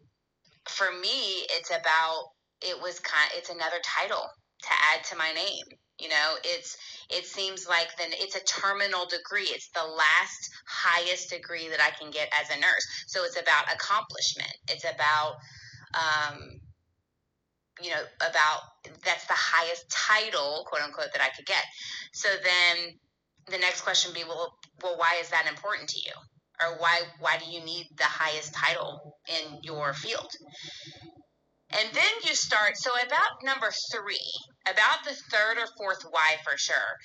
for 0.67 0.91
me, 0.99 1.45
it's 1.51 1.69
about 1.69 2.31
it 2.61 2.81
was 2.81 2.99
kind. 2.99 3.29
It's 3.35 3.49
another 3.49 3.79
title 3.83 4.23
to 4.63 4.69
add 4.93 5.03
to 5.05 5.15
my 5.15 5.31
name. 5.33 5.65
You 5.99 6.09
know, 6.09 6.35
it's 6.43 6.77
it 7.09 7.25
seems 7.25 7.67
like 7.67 7.89
then 7.97 8.09
it's 8.11 8.35
a 8.35 8.43
terminal 8.43 9.05
degree. 9.05 9.49
It's 9.51 9.69
the 9.69 9.83
last 9.83 10.49
highest 10.67 11.29
degree 11.29 11.67
that 11.69 11.81
I 11.81 11.91
can 11.99 12.11
get 12.11 12.29
as 12.39 12.49
a 12.49 12.59
nurse. 12.59 12.87
So 13.07 13.23
it's 13.25 13.39
about 13.39 13.73
accomplishment. 13.73 14.53
It's 14.69 14.85
about 14.85 15.35
um, 15.93 16.59
you 17.81 17.89
know, 17.89 18.01
about 18.21 18.61
that's 19.03 19.25
the 19.27 19.33
highest 19.35 19.89
title, 19.89 20.65
quote 20.67 20.81
unquote, 20.81 21.11
that 21.13 21.21
I 21.21 21.29
could 21.35 21.45
get. 21.45 21.63
So 22.13 22.29
then 22.43 22.99
the 23.47 23.57
next 23.57 23.81
question 23.81 24.11
would 24.11 24.19
be, 24.19 24.27
well, 24.27 24.53
well, 24.81 24.97
why 24.97 25.17
is 25.21 25.29
that 25.29 25.47
important 25.47 25.89
to 25.89 25.99
you? 25.99 26.13
Or 26.61 26.77
why 26.77 27.01
why 27.19 27.37
do 27.37 27.49
you 27.49 27.63
need 27.63 27.87
the 27.97 28.03
highest 28.03 28.53
title 28.53 29.17
in 29.27 29.59
your 29.63 29.93
field? 29.93 30.31
And 31.71 31.88
then 31.93 32.13
you 32.27 32.33
start, 32.33 32.77
so 32.77 32.91
about 33.05 33.43
number 33.43 33.71
three, 33.91 34.31
about 34.65 35.03
the 35.03 35.13
third 35.13 35.57
or 35.59 35.67
fourth 35.77 36.03
why 36.09 36.38
for 36.43 36.57
sure, 36.57 36.97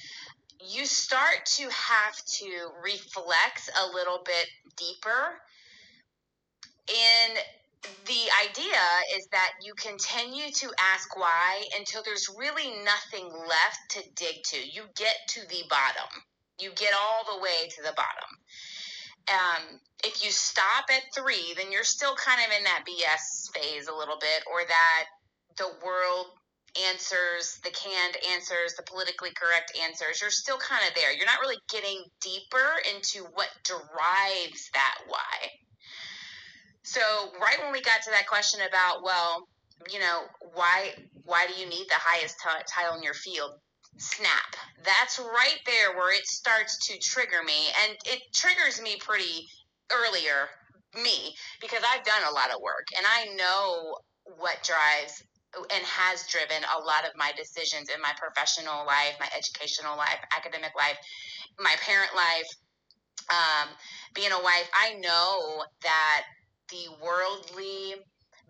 you 0.61 0.87
start 0.87 1.45
to 1.45 1.65
have 1.65 2.17
to 2.39 2.71
reflect 2.83 3.71
a 3.83 3.93
little 3.93 4.23
bit 4.25 4.47
deeper. 4.77 5.39
And 6.89 7.39
the 8.07 8.25
idea 8.49 8.81
is 9.17 9.27
that 9.33 9.53
you 9.63 9.75
continue 9.75 10.51
to 10.51 10.71
ask 10.95 11.15
why 11.15 11.63
until 11.79 12.03
there's 12.03 12.31
really 12.39 12.71
nothing 12.85 13.31
left 13.47 13.81
to 13.91 14.03
dig 14.17 14.43
to. 14.45 14.57
You 14.57 14.85
get 14.97 15.17
to 15.29 15.41
the 15.49 15.65
bottom, 15.69 16.09
you 16.59 16.71
get 16.75 16.95
all 16.95 17.37
the 17.37 17.43
way 17.43 17.69
to 17.69 17.83
the 17.83 17.93
bottom. 17.95 18.31
Um, 19.29 19.81
if 20.05 20.25
you 20.25 20.31
stop 20.31 20.85
at 20.91 21.03
three, 21.15 21.55
then 21.57 21.73
you're 21.73 21.85
still 21.85 22.15
kind 22.15 22.41
of 22.47 22.57
in 22.57 22.65
that 22.65 22.85
BS 22.89 23.34
phase 23.49 23.89
a 23.89 23.95
little 23.95 24.19
bit, 24.19 24.45
or 24.51 24.61
that 24.67 25.05
the 25.57 25.71
world 25.85 26.27
answers, 26.91 27.59
the 27.63 27.71
canned 27.71 28.17
answers, 28.35 28.75
the 28.75 28.83
politically 28.83 29.31
correct 29.35 29.77
answers, 29.83 30.21
you're 30.21 30.31
still 30.31 30.59
kind 30.59 30.83
of 30.89 30.95
there. 30.95 31.13
You're 31.13 31.27
not 31.27 31.41
really 31.41 31.61
getting 31.71 32.03
deeper 32.21 32.69
into 32.95 33.25
what 33.35 33.49
drives 33.65 34.71
that 34.75 34.99
why. 35.07 35.51
So, 36.83 37.01
right 37.41 37.59
when 37.63 37.73
we 37.73 37.81
got 37.81 38.03
to 38.05 38.11
that 38.11 38.27
question 38.27 38.61
about, 38.67 39.03
well, 39.03 39.49
you 39.91 40.01
know, 40.01 40.23
why 40.55 40.93
why 41.25 41.47
do 41.47 41.61
you 41.61 41.69
need 41.69 41.87
the 41.89 41.97
highest 41.99 42.37
t- 42.43 42.65
title 42.69 42.97
in 42.97 43.03
your 43.03 43.15
field? 43.15 43.53
Snap. 43.97 44.57
That's 44.85 45.19
right 45.19 45.59
there 45.65 45.97
where 45.97 46.13
it 46.13 46.27
starts 46.27 46.89
to 46.89 46.99
trigger 46.99 47.43
me, 47.45 47.69
and 47.83 47.97
it 48.07 48.21
triggers 48.35 48.83
me 48.83 48.97
pretty 49.01 49.47
earlier 49.91 50.49
me 50.97 51.35
because 51.61 51.83
I've 51.83 52.05
done 52.05 52.23
a 52.29 52.35
lot 52.35 52.51
of 52.51 52.61
work 52.63 52.87
and 52.97 53.07
I 53.07 53.35
know 53.35 53.97
what 54.39 54.63
drives 54.63 55.23
and 55.55 55.85
has 55.85 56.27
driven 56.27 56.63
a 56.65 56.83
lot 56.83 57.05
of 57.07 57.13
my 57.17 57.31
decisions 57.37 57.89
in 57.89 58.01
my 58.01 58.13
professional 58.19 58.85
life, 58.87 59.15
my 59.21 59.29
educational 59.37 59.97
life, 59.97 60.19
academic 60.35 60.73
life, 60.77 60.99
my 61.59 61.75
parent 61.87 62.11
life, 62.17 62.51
um, 63.31 63.69
being 64.15 64.33
a 64.33 64.43
wife. 64.43 64.69
I 64.75 64.95
know 64.95 65.65
that 65.83 66.23
the 66.71 66.91
worldly 67.03 67.95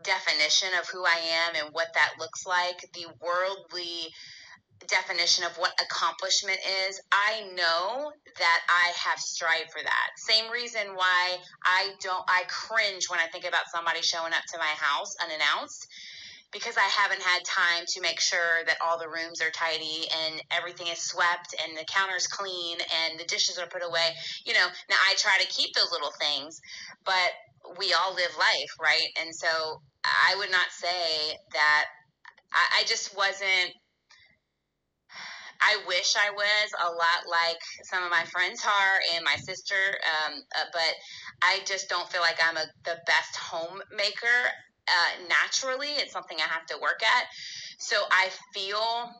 definition 0.02 0.68
of 0.80 0.88
who 0.88 1.04
I 1.04 1.18
am 1.46 1.64
and 1.64 1.74
what 1.74 1.88
that 1.94 2.14
looks 2.18 2.46
like, 2.46 2.84
the 2.94 3.06
worldly 3.20 4.12
definition 4.88 5.44
of 5.44 5.56
what 5.56 5.72
accomplishment 5.80 6.58
is, 6.88 7.00
I 7.12 7.42
know 7.54 8.12
that 8.38 8.60
I 8.68 8.92
have 9.08 9.18
strived 9.18 9.70
for 9.70 9.82
that. 9.82 10.08
Same 10.16 10.50
reason 10.50 10.94
why 10.94 11.38
I 11.64 11.92
don't 12.00 12.24
I 12.28 12.44
cringe 12.48 13.08
when 13.08 13.20
I 13.20 13.26
think 13.26 13.46
about 13.46 13.70
somebody 13.72 14.02
showing 14.02 14.32
up 14.32 14.42
to 14.52 14.58
my 14.58 14.74
house 14.76 15.14
unannounced 15.22 15.86
because 16.54 16.76
I 16.76 16.88
haven't 17.02 17.20
had 17.20 17.42
time 17.44 17.84
to 17.88 18.00
make 18.00 18.20
sure 18.20 18.62
that 18.66 18.76
all 18.80 18.96
the 18.98 19.08
rooms 19.08 19.42
are 19.42 19.50
tidy 19.50 20.06
and 20.24 20.40
everything 20.52 20.86
is 20.86 21.02
swept 21.02 21.54
and 21.58 21.76
the 21.76 21.84
counter's 21.84 22.28
clean 22.28 22.78
and 22.78 23.18
the 23.18 23.24
dishes 23.24 23.58
are 23.58 23.66
put 23.66 23.82
away. 23.82 24.14
You 24.46 24.54
know, 24.54 24.66
now 24.88 24.96
I 25.10 25.14
try 25.18 25.36
to 25.40 25.48
keep 25.48 25.74
those 25.74 25.90
little 25.90 26.12
things, 26.20 26.60
but 27.04 27.34
we 27.76 27.92
all 27.92 28.14
live 28.14 28.30
life, 28.38 28.72
right? 28.80 29.08
And 29.20 29.34
so 29.34 29.82
I 30.04 30.36
would 30.38 30.50
not 30.50 30.70
say 30.70 31.36
that 31.52 31.84
I, 32.52 32.80
I 32.80 32.84
just 32.86 33.16
wasn't. 33.16 33.74
I 35.60 35.78
wish 35.86 36.14
I 36.16 36.30
was 36.30 36.70
a 36.80 36.90
lot 36.90 37.30
like 37.30 37.60
some 37.84 38.04
of 38.04 38.10
my 38.10 38.24
friends 38.24 38.64
are 38.64 39.16
and 39.16 39.24
my 39.24 39.36
sister, 39.36 39.74
um, 39.74 40.42
uh, 40.56 40.64
but 40.72 40.94
I 41.42 41.60
just 41.66 41.88
don't 41.88 42.08
feel 42.08 42.20
like 42.20 42.38
I'm 42.42 42.56
a, 42.56 42.66
the 42.84 42.98
best 43.06 43.36
homemaker 43.36 44.38
uh, 44.88 45.26
naturally. 45.28 45.88
It's 45.88 46.12
something 46.12 46.36
I 46.38 46.48
have 46.52 46.66
to 46.66 46.78
work 46.80 47.02
at. 47.02 47.24
So 47.78 47.96
I 48.10 48.28
feel 48.52 49.10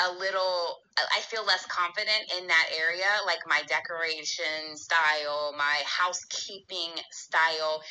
a 0.00 0.12
little 0.18 0.78
i 1.14 1.20
feel 1.20 1.44
less 1.44 1.66
confident 1.66 2.32
in 2.38 2.46
that 2.46 2.66
area 2.74 3.04
like 3.26 3.40
my 3.46 3.60
decoration 3.68 4.74
style 4.74 5.54
my 5.56 5.76
housekeeping 5.84 6.90
style 7.10 7.82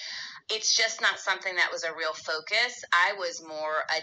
it's 0.49 0.75
just 0.75 1.01
not 1.01 1.19
something 1.19 1.55
that 1.55 1.69
was 1.71 1.83
a 1.83 1.93
real 1.95 2.13
focus 2.13 2.83
i 2.93 3.13
was 3.13 3.43
more 3.47 3.85
a 3.89 4.01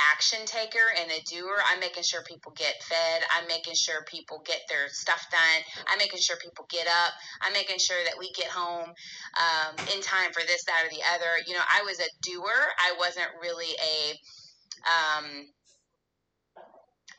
action 0.00 0.40
taker 0.46 0.82
and 1.00 1.10
a 1.10 1.20
doer 1.30 1.58
i'm 1.70 1.80
making 1.80 2.02
sure 2.02 2.22
people 2.26 2.52
get 2.56 2.74
fed 2.82 3.22
i'm 3.36 3.46
making 3.46 3.74
sure 3.74 4.04
people 4.08 4.42
get 4.44 4.60
their 4.68 4.88
stuff 4.88 5.26
done 5.30 5.60
i'm 5.90 5.98
making 5.98 6.18
sure 6.18 6.36
people 6.42 6.66
get 6.70 6.86
up 6.86 7.12
i'm 7.42 7.52
making 7.52 7.78
sure 7.78 7.98
that 8.04 8.18
we 8.18 8.30
get 8.32 8.48
home 8.48 8.90
um, 9.38 9.72
in 9.94 10.00
time 10.02 10.32
for 10.32 10.42
this 10.46 10.64
that 10.64 10.84
or 10.86 10.90
the 10.90 11.02
other. 11.14 11.30
You 11.46 11.54
know 11.54 11.66
i 11.70 11.82
was 11.82 12.00
a 12.00 12.08
doer 12.22 12.60
i 12.78 12.94
wasn't 12.98 13.30
really 13.40 13.72
a 13.78 14.14
um, 14.84 15.48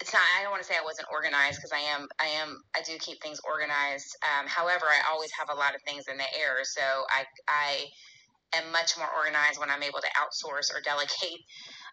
it's 0.01 0.13
not 0.13 0.22
i 0.38 0.44
don't 0.44 0.51
want 0.51 0.62
to 0.62 0.67
say 0.67 0.75
i 0.77 0.84
wasn't 0.84 1.08
organized 1.12 1.58
because 1.58 1.72
i 1.72 1.82
am 1.96 2.08
i 2.20 2.27
am 2.41 2.62
i 2.75 2.82
do 2.84 2.98
keep 3.00 3.22
things 3.22 3.39
organized 3.48 4.15
um, 4.27 4.46
however 4.48 4.86
i 4.86 5.00
always 5.12 5.32
have 5.38 5.50
a 5.50 5.58
lot 5.58 5.75
of 5.75 5.82
things 5.88 6.05
in 6.12 6.17
the 6.17 6.29
air 6.38 6.62
so 6.63 6.82
i 7.10 7.24
i 7.48 7.86
am 8.60 8.72
much 8.72 8.98
more 8.98 9.10
organized 9.17 9.60
when 9.60 9.70
i'm 9.70 9.84
able 9.84 10.00
to 10.00 10.12
outsource 10.20 10.70
or 10.75 10.82
delegate 10.82 11.41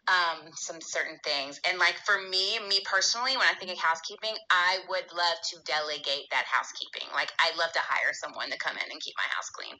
um, 0.09 0.51
some 0.55 0.81
certain 0.81 1.19
things. 1.23 1.61
And 1.69 1.79
like 1.79 1.95
for 2.05 2.19
me 2.27 2.59
me 2.69 2.83
personally 2.85 3.37
when 3.37 3.47
i 3.47 3.55
think 3.55 3.71
of 3.71 3.79
housekeeping 3.79 4.35
i 4.51 4.79
would 4.89 5.07
love 5.15 5.39
to 5.55 5.63
delegate 5.63 6.27
that 6.31 6.45
housekeeping. 6.51 7.07
Like 7.15 7.31
i'd 7.39 7.59
love 7.59 7.73
to 7.73 7.83
hire 7.83 8.11
someone 8.13 8.51
to 8.51 8.59
come 8.59 8.77
in 8.77 8.91
and 8.91 9.01
keep 9.01 9.15
my 9.17 9.29
house 9.31 9.51
clean. 9.51 9.79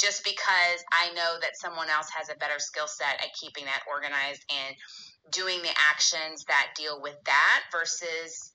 Just 0.00 0.24
because 0.24 0.80
i 0.92 1.12
know 1.12 1.36
that 1.40 1.60
someone 1.60 1.88
else 1.90 2.08
has 2.08 2.28
a 2.28 2.40
better 2.40 2.58
skill 2.58 2.88
set 2.88 3.20
at 3.20 3.36
keeping 3.36 3.64
that 3.66 3.84
organized 3.84 4.44
and 4.48 4.74
doing 5.32 5.60
the 5.62 5.74
actions 5.90 6.44
that 6.48 6.72
deal 6.76 7.00
with 7.02 7.16
that 7.26 7.64
versus, 7.72 8.52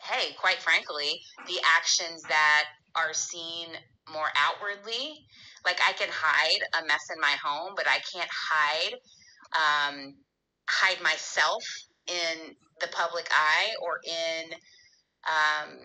hey, 0.00 0.34
quite 0.40 0.58
frankly, 0.58 1.20
the 1.46 1.58
actions 1.76 2.22
that 2.22 2.64
are 2.96 3.12
seen 3.12 3.68
more 4.12 4.28
outwardly. 4.36 5.26
Like 5.64 5.78
I 5.86 5.92
can 5.92 6.08
hide 6.10 6.82
a 6.82 6.86
mess 6.86 7.06
in 7.14 7.20
my 7.20 7.36
home, 7.42 7.74
but 7.76 7.86
I 7.86 7.98
can't 8.12 8.30
hide 8.30 8.94
um, 9.54 10.14
hide 10.68 11.02
myself 11.02 11.64
in 12.06 12.54
the 12.80 12.88
public 12.88 13.28
eye 13.32 13.70
or 13.82 14.00
in 14.04 14.52
um, 15.26 15.78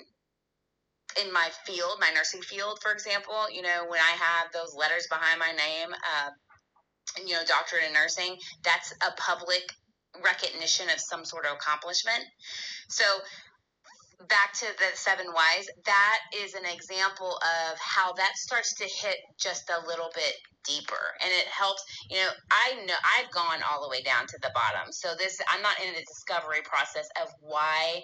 in 1.22 1.32
my 1.32 1.50
field, 1.66 1.98
my 2.00 2.10
nursing 2.13 2.42
field, 2.42 2.80
for 2.82 2.92
example. 2.92 3.50
You 3.52 3.62
know, 3.62 3.86
when 3.88 4.00
I 4.00 4.16
have 4.18 4.52
those 4.52 4.75
letters 4.75 5.08
behind 5.08 5.40
my 5.40 5.52
name, 5.52 5.94
uh, 5.94 6.30
you 7.25 7.34
know, 7.34 7.42
doctorate 7.48 7.84
in 7.88 7.94
nursing, 7.94 8.38
that's 8.63 8.94
a 9.02 9.12
public 9.18 9.63
recognition 10.24 10.90
of 10.90 11.00
some 11.00 11.25
sort 11.25 11.46
of 11.46 11.54
accomplishment. 11.54 12.24
So 12.88 13.04
back 14.30 14.53
to 14.53 14.65
the 14.77 14.96
seven 14.96 15.27
whys, 15.27 15.68
that 15.86 16.20
is 16.44 16.53
an 16.53 16.65
example 16.65 17.38
of 17.38 17.77
how 17.80 18.13
that 18.13 18.36
starts 18.36 18.75
to 18.75 18.86
hit 18.86 19.18
just 19.39 19.70
a 19.70 19.88
little 19.88 20.10
bit 20.15 20.34
deeper. 20.63 21.13
And 21.22 21.30
it 21.32 21.48
helps 21.48 21.84
you 22.10 22.18
know 22.18 22.30
i 22.51 22.86
know 22.86 22.94
i've 23.18 23.30
gone 23.32 23.60
all 23.70 23.84
the 23.84 23.89
way 23.89 24.01
down 24.01 24.27
to 24.27 24.38
the 24.42 24.51
bottom. 24.53 24.92
So 24.92 25.10
this 25.18 25.42
i'm 25.51 25.62
not 25.62 25.75
in 25.86 25.94
the 25.94 26.00
discovery 26.00 26.62
process 26.63 27.08
of 27.22 27.30
why 27.42 28.03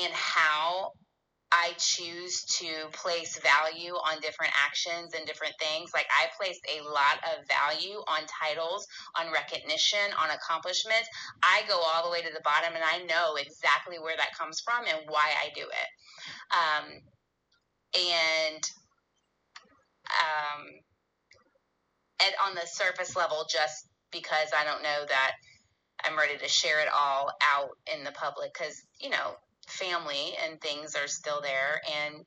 and 0.00 0.12
how 0.12 0.92
I 1.50 1.72
choose 1.78 2.44
to 2.60 2.88
place 2.92 3.38
value 3.40 3.94
on 3.94 4.20
different 4.20 4.52
actions 4.66 5.14
and 5.14 5.24
different 5.26 5.54
things. 5.58 5.90
Like 5.94 6.06
I 6.12 6.28
place 6.36 6.60
a 6.68 6.84
lot 6.84 7.24
of 7.24 7.48
value 7.48 7.96
on 8.06 8.20
titles, 8.28 8.86
on 9.18 9.32
recognition, 9.32 10.12
on 10.20 10.28
accomplishments. 10.30 11.08
I 11.42 11.62
go 11.66 11.80
all 11.80 12.04
the 12.04 12.10
way 12.10 12.20
to 12.20 12.32
the 12.32 12.44
bottom 12.44 12.74
and 12.74 12.84
I 12.84 13.04
know 13.04 13.36
exactly 13.36 13.98
where 13.98 14.16
that 14.16 14.36
comes 14.36 14.60
from 14.60 14.84
and 14.84 15.08
why 15.08 15.32
I 15.42 15.48
do 15.54 15.62
it. 15.62 15.88
Um, 16.52 16.84
and 17.96 18.62
um, 20.08 20.64
and 22.24 22.34
on 22.46 22.54
the 22.54 22.66
surface 22.66 23.16
level, 23.16 23.46
just 23.50 23.88
because 24.12 24.48
I 24.56 24.64
don't 24.64 24.82
know 24.82 25.04
that 25.08 25.32
I'm 26.04 26.18
ready 26.18 26.36
to 26.38 26.48
share 26.48 26.80
it 26.80 26.88
all 26.92 27.30
out 27.54 27.70
in 27.94 28.04
the 28.04 28.12
public, 28.12 28.52
because 28.52 28.82
you 29.00 29.10
know 29.10 29.36
family 29.78 30.34
and 30.44 30.60
things 30.60 30.94
are 30.94 31.08
still 31.08 31.40
there 31.40 31.80
and 32.04 32.24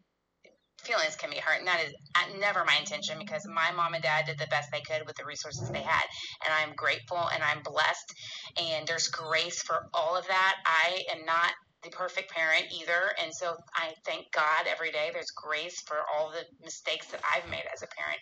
feelings 0.84 1.15
can 1.15 1.29
be 1.29 1.38
hurt 1.38 1.60
and 1.60 1.67
that 1.67 1.84
is 1.86 1.93
never 2.39 2.65
my 2.65 2.75
intention 2.79 3.17
because 3.20 3.46
my 3.48 3.72
mom 3.75 3.93
and 3.93 4.03
dad 4.03 4.25
did 4.25 4.39
the 4.39 4.48
best 4.48 4.72
they 4.72 4.81
could 4.81 5.05
with 5.05 5.15
the 5.15 5.25
resources 5.25 5.70
they 5.70 5.81
had 5.81 6.05
and 6.43 6.53
i'm 6.53 6.75
grateful 6.75 7.20
and 7.34 7.43
i'm 7.43 7.62
blessed 7.63 8.13
and 8.58 8.88
there's 8.88 9.08
grace 9.08 9.62
for 9.62 9.86
all 9.93 10.17
of 10.17 10.25
that. 10.27 10.55
I 10.65 11.03
am 11.15 11.25
not 11.25 11.51
the 11.84 11.89
perfect 11.89 12.31
parent 12.31 12.65
either 12.79 13.13
and 13.24 13.34
so 13.34 13.55
i 13.75 13.93
thank 14.05 14.31
god 14.31 14.65
every 14.70 14.91
day 14.91 15.10
there's 15.13 15.31
grace 15.31 15.81
for 15.81 15.98
all 16.15 16.31
the 16.31 16.43
mistakes 16.63 17.08
that 17.08 17.22
i've 17.36 17.50
made 17.50 17.63
as 17.74 17.84
a 17.84 17.88
parent. 17.88 18.20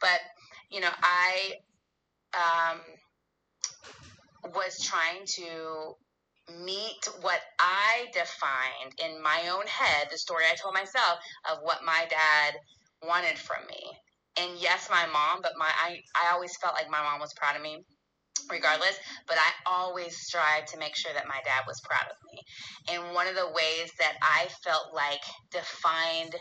But 0.00 0.20
you 0.70 0.80
know 0.80 0.90
i 1.02 1.52
um, 2.34 2.80
was 4.54 4.80
trying 4.82 5.24
to 5.26 5.96
meet 6.64 7.08
what 7.20 7.40
I 7.58 8.06
defined 8.12 8.94
in 8.98 9.22
my 9.22 9.48
own 9.52 9.66
head, 9.66 10.08
the 10.10 10.18
story 10.18 10.44
I 10.50 10.54
told 10.54 10.74
myself 10.74 11.18
of 11.50 11.58
what 11.62 11.84
my 11.84 12.06
dad 12.08 12.54
wanted 13.06 13.38
from 13.38 13.66
me. 13.68 13.82
And 14.40 14.58
yes, 14.58 14.88
my 14.90 15.06
mom, 15.06 15.40
but 15.42 15.52
my 15.58 15.68
I, 15.68 16.00
I 16.16 16.32
always 16.32 16.56
felt 16.56 16.74
like 16.74 16.90
my 16.90 17.02
mom 17.02 17.20
was 17.20 17.34
proud 17.34 17.56
of 17.56 17.62
me 17.62 17.84
regardless, 18.50 18.98
but 19.26 19.36
I 19.36 19.70
always 19.70 20.16
strive 20.16 20.66
to 20.66 20.78
make 20.78 20.96
sure 20.96 21.12
that 21.12 21.28
my 21.28 21.40
dad 21.44 21.62
was 21.66 21.80
proud 21.80 22.06
of 22.10 22.16
me. 22.32 22.42
And 22.94 23.14
one 23.14 23.26
of 23.26 23.34
the 23.36 23.46
ways 23.46 23.90
that 23.98 24.14
I 24.22 24.48
felt 24.64 24.94
like 24.94 25.22
defined 25.50 26.34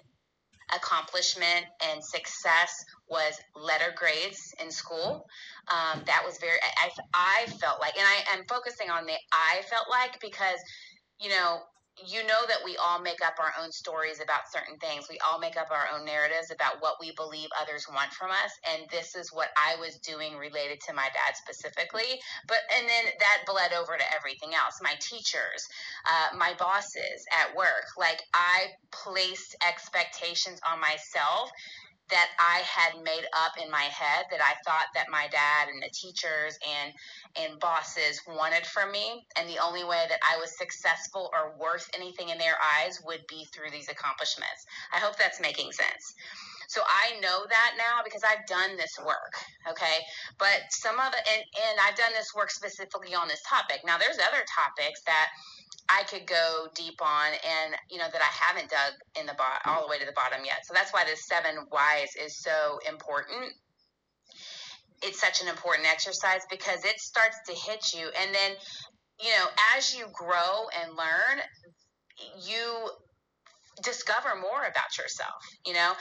accomplishment 0.75 1.65
and 1.89 2.03
success 2.03 2.85
was 3.09 3.39
letter 3.55 3.93
grades 3.95 4.53
in 4.61 4.71
school. 4.71 5.25
Um, 5.69 6.03
that 6.05 6.23
was 6.25 6.37
very, 6.39 6.57
I, 6.77 6.89
I 7.13 7.45
felt 7.59 7.79
like, 7.79 7.97
and 7.97 8.05
I 8.05 8.37
am 8.37 8.45
focusing 8.47 8.89
on 8.89 9.05
the 9.05 9.13
I 9.31 9.61
felt 9.63 9.87
like 9.89 10.19
because, 10.21 10.59
you 11.19 11.29
know, 11.29 11.59
you 12.05 12.25
know 12.25 12.41
that 12.47 12.63
we 12.63 12.77
all 12.77 13.01
make 13.01 13.23
up 13.25 13.35
our 13.39 13.53
own 13.61 13.71
stories 13.71 14.21
about 14.21 14.51
certain 14.51 14.77
things. 14.77 15.07
We 15.09 15.19
all 15.19 15.39
make 15.39 15.57
up 15.57 15.69
our 15.71 15.87
own 15.93 16.05
narratives 16.05 16.51
about 16.51 16.81
what 16.81 16.95
we 16.99 17.13
believe 17.15 17.49
others 17.59 17.85
want 17.89 18.13
from 18.13 18.31
us. 18.31 18.51
And 18.73 18.89
this 18.89 19.15
is 19.15 19.31
what 19.31 19.49
I 19.57 19.79
was 19.79 19.97
doing 19.99 20.37
related 20.37 20.79
to 20.87 20.93
my 20.93 21.07
dad 21.13 21.35
specifically. 21.35 22.19
But, 22.47 22.59
and 22.77 22.87
then 22.87 23.13
that 23.19 23.43
bled 23.45 23.73
over 23.73 23.97
to 23.97 24.13
everything 24.15 24.53
else 24.53 24.79
my 24.81 24.95
teachers, 24.99 25.67
uh, 26.07 26.35
my 26.37 26.53
bosses 26.57 27.25
at 27.31 27.55
work. 27.55 27.85
Like, 27.97 28.21
I 28.33 28.73
placed 28.91 29.55
expectations 29.67 30.59
on 30.69 30.79
myself 30.79 31.51
that 32.11 32.29
I 32.39 32.61
had 32.67 33.01
made 33.03 33.25
up 33.33 33.53
in 33.63 33.71
my 33.71 33.83
head 33.83 34.25
that 34.31 34.41
I 34.41 34.53
thought 34.63 34.87
that 34.93 35.09
my 35.09 35.27
dad 35.31 35.69
and 35.71 35.81
the 35.81 35.89
teachers 35.89 36.59
and 36.61 36.93
and 37.35 37.59
bosses 37.59 38.21
wanted 38.27 38.65
from 38.65 38.91
me 38.91 39.25
and 39.37 39.47
the 39.47 39.59
only 39.63 39.83
way 39.83 40.05
that 40.09 40.19
I 40.21 40.37
was 40.37 40.57
successful 40.57 41.31
or 41.33 41.55
worth 41.59 41.89
anything 41.95 42.29
in 42.29 42.37
their 42.37 42.55
eyes 42.59 42.99
would 43.05 43.25
be 43.27 43.45
through 43.53 43.71
these 43.71 43.89
accomplishments. 43.89 44.67
I 44.93 44.99
hope 44.99 45.17
that's 45.17 45.39
making 45.39 45.71
sense. 45.71 46.15
So 46.67 46.79
I 46.87 47.19
know 47.19 47.43
that 47.49 47.71
now 47.77 47.99
because 48.03 48.23
I've 48.23 48.47
done 48.47 48.77
this 48.77 48.95
work, 49.03 49.35
okay? 49.67 50.07
But 50.39 50.71
some 50.71 50.99
of 50.99 51.11
it 51.11 51.23
and 51.27 51.43
and 51.43 51.75
I've 51.83 51.97
done 51.97 52.11
this 52.13 52.35
work 52.35 52.51
specifically 52.51 53.15
on 53.15 53.27
this 53.27 53.43
topic. 53.47 53.81
Now 53.83 53.97
there's 53.97 54.19
other 54.19 54.43
topics 54.47 55.01
that 55.03 55.27
I 55.89 56.03
could 56.03 56.25
go 56.25 56.67
deep 56.73 57.01
on 57.01 57.27
and 57.33 57.75
you 57.89 57.97
know 57.97 58.07
that 58.11 58.21
I 58.21 58.31
haven't 58.31 58.69
dug 58.69 58.93
in 59.19 59.25
the 59.25 59.33
bot 59.33 59.61
all 59.65 59.83
the 59.83 59.89
way 59.89 59.99
to 59.99 60.05
the 60.05 60.13
bottom 60.15 60.45
yet. 60.45 60.65
So 60.65 60.73
that's 60.73 60.93
why 60.93 61.03
the 61.03 61.15
seven 61.15 61.67
whys 61.69 62.15
is 62.15 62.41
so 62.41 62.79
important. 62.87 63.51
It's 65.03 65.19
such 65.19 65.41
an 65.41 65.47
important 65.47 65.87
exercise 65.91 66.41
because 66.49 66.85
it 66.85 66.99
starts 66.99 67.37
to 67.47 67.53
hit 67.53 67.93
you 67.93 68.07
and 68.07 68.33
then 68.33 68.51
you 69.19 69.29
know 69.29 69.47
as 69.77 69.95
you 69.95 70.05
grow 70.13 70.67
and 70.81 70.95
learn 70.95 71.43
you 72.47 72.89
discover 73.83 74.35
more 74.35 74.61
about 74.61 74.97
yourself, 74.97 75.41
you 75.65 75.73
know? 75.73 75.93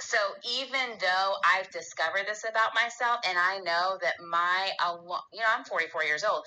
So 0.00 0.16
even 0.60 0.96
though 1.00 1.34
I've 1.44 1.70
discovered 1.70 2.24
this 2.26 2.44
about 2.48 2.70
myself 2.74 3.20
and 3.28 3.36
I 3.36 3.58
know 3.58 3.98
that 4.00 4.14
my 4.30 4.70
you 5.32 5.40
know 5.40 5.46
I'm 5.56 5.64
44 5.64 6.04
years 6.04 6.24
old 6.24 6.42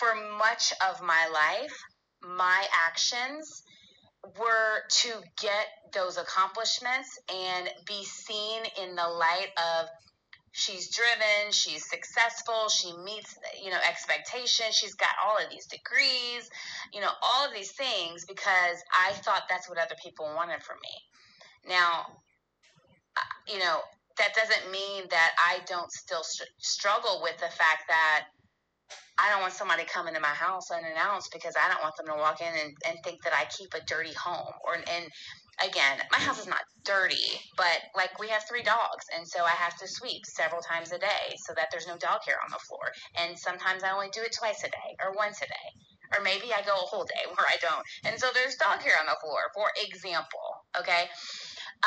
for 0.00 0.14
much 0.38 0.72
of 0.88 1.02
my 1.02 1.28
life, 1.32 1.76
my 2.22 2.64
actions 2.88 3.62
were 4.38 4.80
to 4.88 5.08
get 5.40 5.66
those 5.92 6.16
accomplishments 6.16 7.18
and 7.32 7.68
be 7.86 8.02
seen 8.04 8.62
in 8.82 8.94
the 8.94 9.06
light 9.06 9.48
of 9.56 9.88
she's 10.52 10.90
driven, 10.94 11.52
she's 11.52 11.88
successful, 11.88 12.68
she 12.68 12.92
meets, 13.04 13.36
you 13.62 13.70
know, 13.70 13.78
expectations, 13.88 14.74
she's 14.74 14.94
got 14.94 15.10
all 15.24 15.36
of 15.36 15.50
these 15.50 15.66
degrees, 15.66 16.50
you 16.92 17.00
know, 17.00 17.10
all 17.22 17.46
of 17.46 17.54
these 17.54 17.72
things 17.72 18.24
because 18.26 18.82
I 18.92 19.12
thought 19.12 19.42
that's 19.48 19.68
what 19.68 19.78
other 19.78 19.96
people 20.02 20.26
wanted 20.34 20.62
from 20.62 20.76
me. 20.82 21.70
Now, 21.74 22.06
uh, 23.16 23.52
you 23.52 23.58
know, 23.58 23.80
that 24.18 24.34
doesn't 24.34 24.72
mean 24.72 25.04
that 25.10 25.32
I 25.38 25.60
don't 25.66 25.90
still 25.90 26.22
struggle 26.58 27.20
with 27.22 27.36
the 27.36 27.48
fact 27.48 27.84
that 27.88 28.26
I 29.20 29.28
don't 29.28 29.42
want 29.42 29.52
somebody 29.52 29.84
coming 29.84 30.14
to 30.14 30.20
my 30.20 30.32
house 30.32 30.70
unannounced 30.70 31.30
because 31.32 31.54
I 31.54 31.68
don't 31.68 31.82
want 31.82 31.96
them 31.96 32.06
to 32.06 32.16
walk 32.16 32.40
in 32.40 32.48
and, 32.48 32.72
and 32.88 32.96
think 33.04 33.22
that 33.24 33.34
I 33.36 33.44
keep 33.52 33.74
a 33.74 33.84
dirty 33.84 34.14
home. 34.14 34.54
Or 34.64 34.74
and 34.74 35.04
again, 35.60 36.00
my 36.10 36.18
house 36.18 36.40
is 36.40 36.48
not 36.48 36.64
dirty, 36.84 37.28
but 37.56 37.84
like 37.94 38.18
we 38.18 38.28
have 38.28 38.48
three 38.48 38.62
dogs, 38.62 39.04
and 39.14 39.28
so 39.28 39.44
I 39.44 39.52
have 39.60 39.76
to 39.78 39.86
sweep 39.86 40.24
several 40.24 40.62
times 40.62 40.92
a 40.92 40.98
day 40.98 41.36
so 41.44 41.52
that 41.54 41.68
there's 41.70 41.86
no 41.86 41.98
dog 41.98 42.24
hair 42.24 42.40
on 42.40 42.50
the 42.50 42.64
floor. 42.64 42.86
And 43.20 43.38
sometimes 43.38 43.84
I 43.84 43.92
only 43.92 44.08
do 44.08 44.22
it 44.22 44.32
twice 44.32 44.64
a 44.64 44.72
day 44.72 44.90
or 45.04 45.12
once 45.12 45.42
a 45.42 45.46
day. 45.46 45.68
Or 46.16 46.24
maybe 46.24 46.50
I 46.50 46.62
go 46.66 46.74
a 46.74 46.90
whole 46.90 47.04
day 47.04 47.22
where 47.28 47.46
I 47.46 47.54
don't. 47.60 47.84
And 48.04 48.18
so 48.18 48.26
there's 48.34 48.56
dog 48.56 48.80
hair 48.80 48.98
on 48.98 49.06
the 49.06 49.20
floor, 49.22 49.46
for 49.54 49.70
example. 49.78 50.64
Okay. 50.80 51.06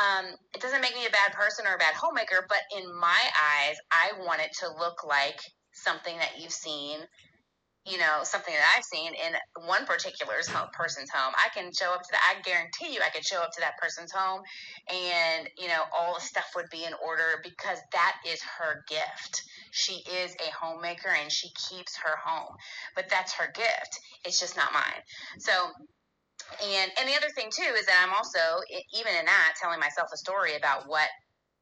Um, 0.00 0.32
it 0.54 0.62
doesn't 0.62 0.80
make 0.80 0.94
me 0.94 1.04
a 1.06 1.10
bad 1.10 1.36
person 1.36 1.66
or 1.66 1.74
a 1.74 1.78
bad 1.78 1.94
homemaker, 1.94 2.46
but 2.48 2.64
in 2.74 2.88
my 2.98 3.20
eyes, 3.36 3.76
I 3.92 4.12
want 4.24 4.40
it 4.40 4.50
to 4.60 4.72
look 4.80 5.04
like 5.04 5.38
something 5.84 6.16
that 6.18 6.40
you've 6.40 6.52
seen 6.52 6.98
you 7.86 7.98
know 7.98 8.20
something 8.22 8.54
that 8.54 8.74
I've 8.76 8.84
seen 8.84 9.12
in 9.12 9.34
one 9.68 9.84
particular 9.84 10.34
person's 10.72 11.10
home. 11.10 11.34
I 11.36 11.48
can 11.54 11.70
show 11.72 11.92
up 11.92 12.00
to 12.02 12.08
that. 12.12 12.22
I 12.24 12.40
guarantee 12.40 12.94
you, 12.94 13.00
I 13.04 13.10
could 13.10 13.24
show 13.24 13.40
up 13.40 13.52
to 13.52 13.60
that 13.60 13.78
person's 13.80 14.10
home, 14.10 14.40
and 14.88 15.48
you 15.58 15.68
know 15.68 15.82
all 15.96 16.14
the 16.14 16.20
stuff 16.20 16.46
would 16.56 16.70
be 16.70 16.84
in 16.84 16.92
order 17.04 17.40
because 17.42 17.78
that 17.92 18.16
is 18.26 18.40
her 18.58 18.84
gift. 18.88 19.42
She 19.70 20.02
is 20.24 20.34
a 20.40 20.50
homemaker 20.58 21.10
and 21.10 21.30
she 21.30 21.48
keeps 21.68 21.98
her 21.98 22.16
home, 22.24 22.56
but 22.96 23.10
that's 23.10 23.34
her 23.34 23.52
gift. 23.52 24.00
It's 24.24 24.40
just 24.40 24.56
not 24.56 24.72
mine. 24.72 25.02
So 25.38 25.52
and 26.62 26.90
and 26.98 27.08
the 27.08 27.16
other 27.16 27.32
thing 27.34 27.50
too 27.52 27.74
is 27.76 27.86
that 27.86 28.00
I'm 28.06 28.14
also 28.14 28.64
even 28.96 29.12
in 29.18 29.26
that 29.26 29.54
telling 29.60 29.80
myself 29.80 30.08
a 30.12 30.16
story 30.16 30.56
about 30.56 30.88
what 30.88 31.08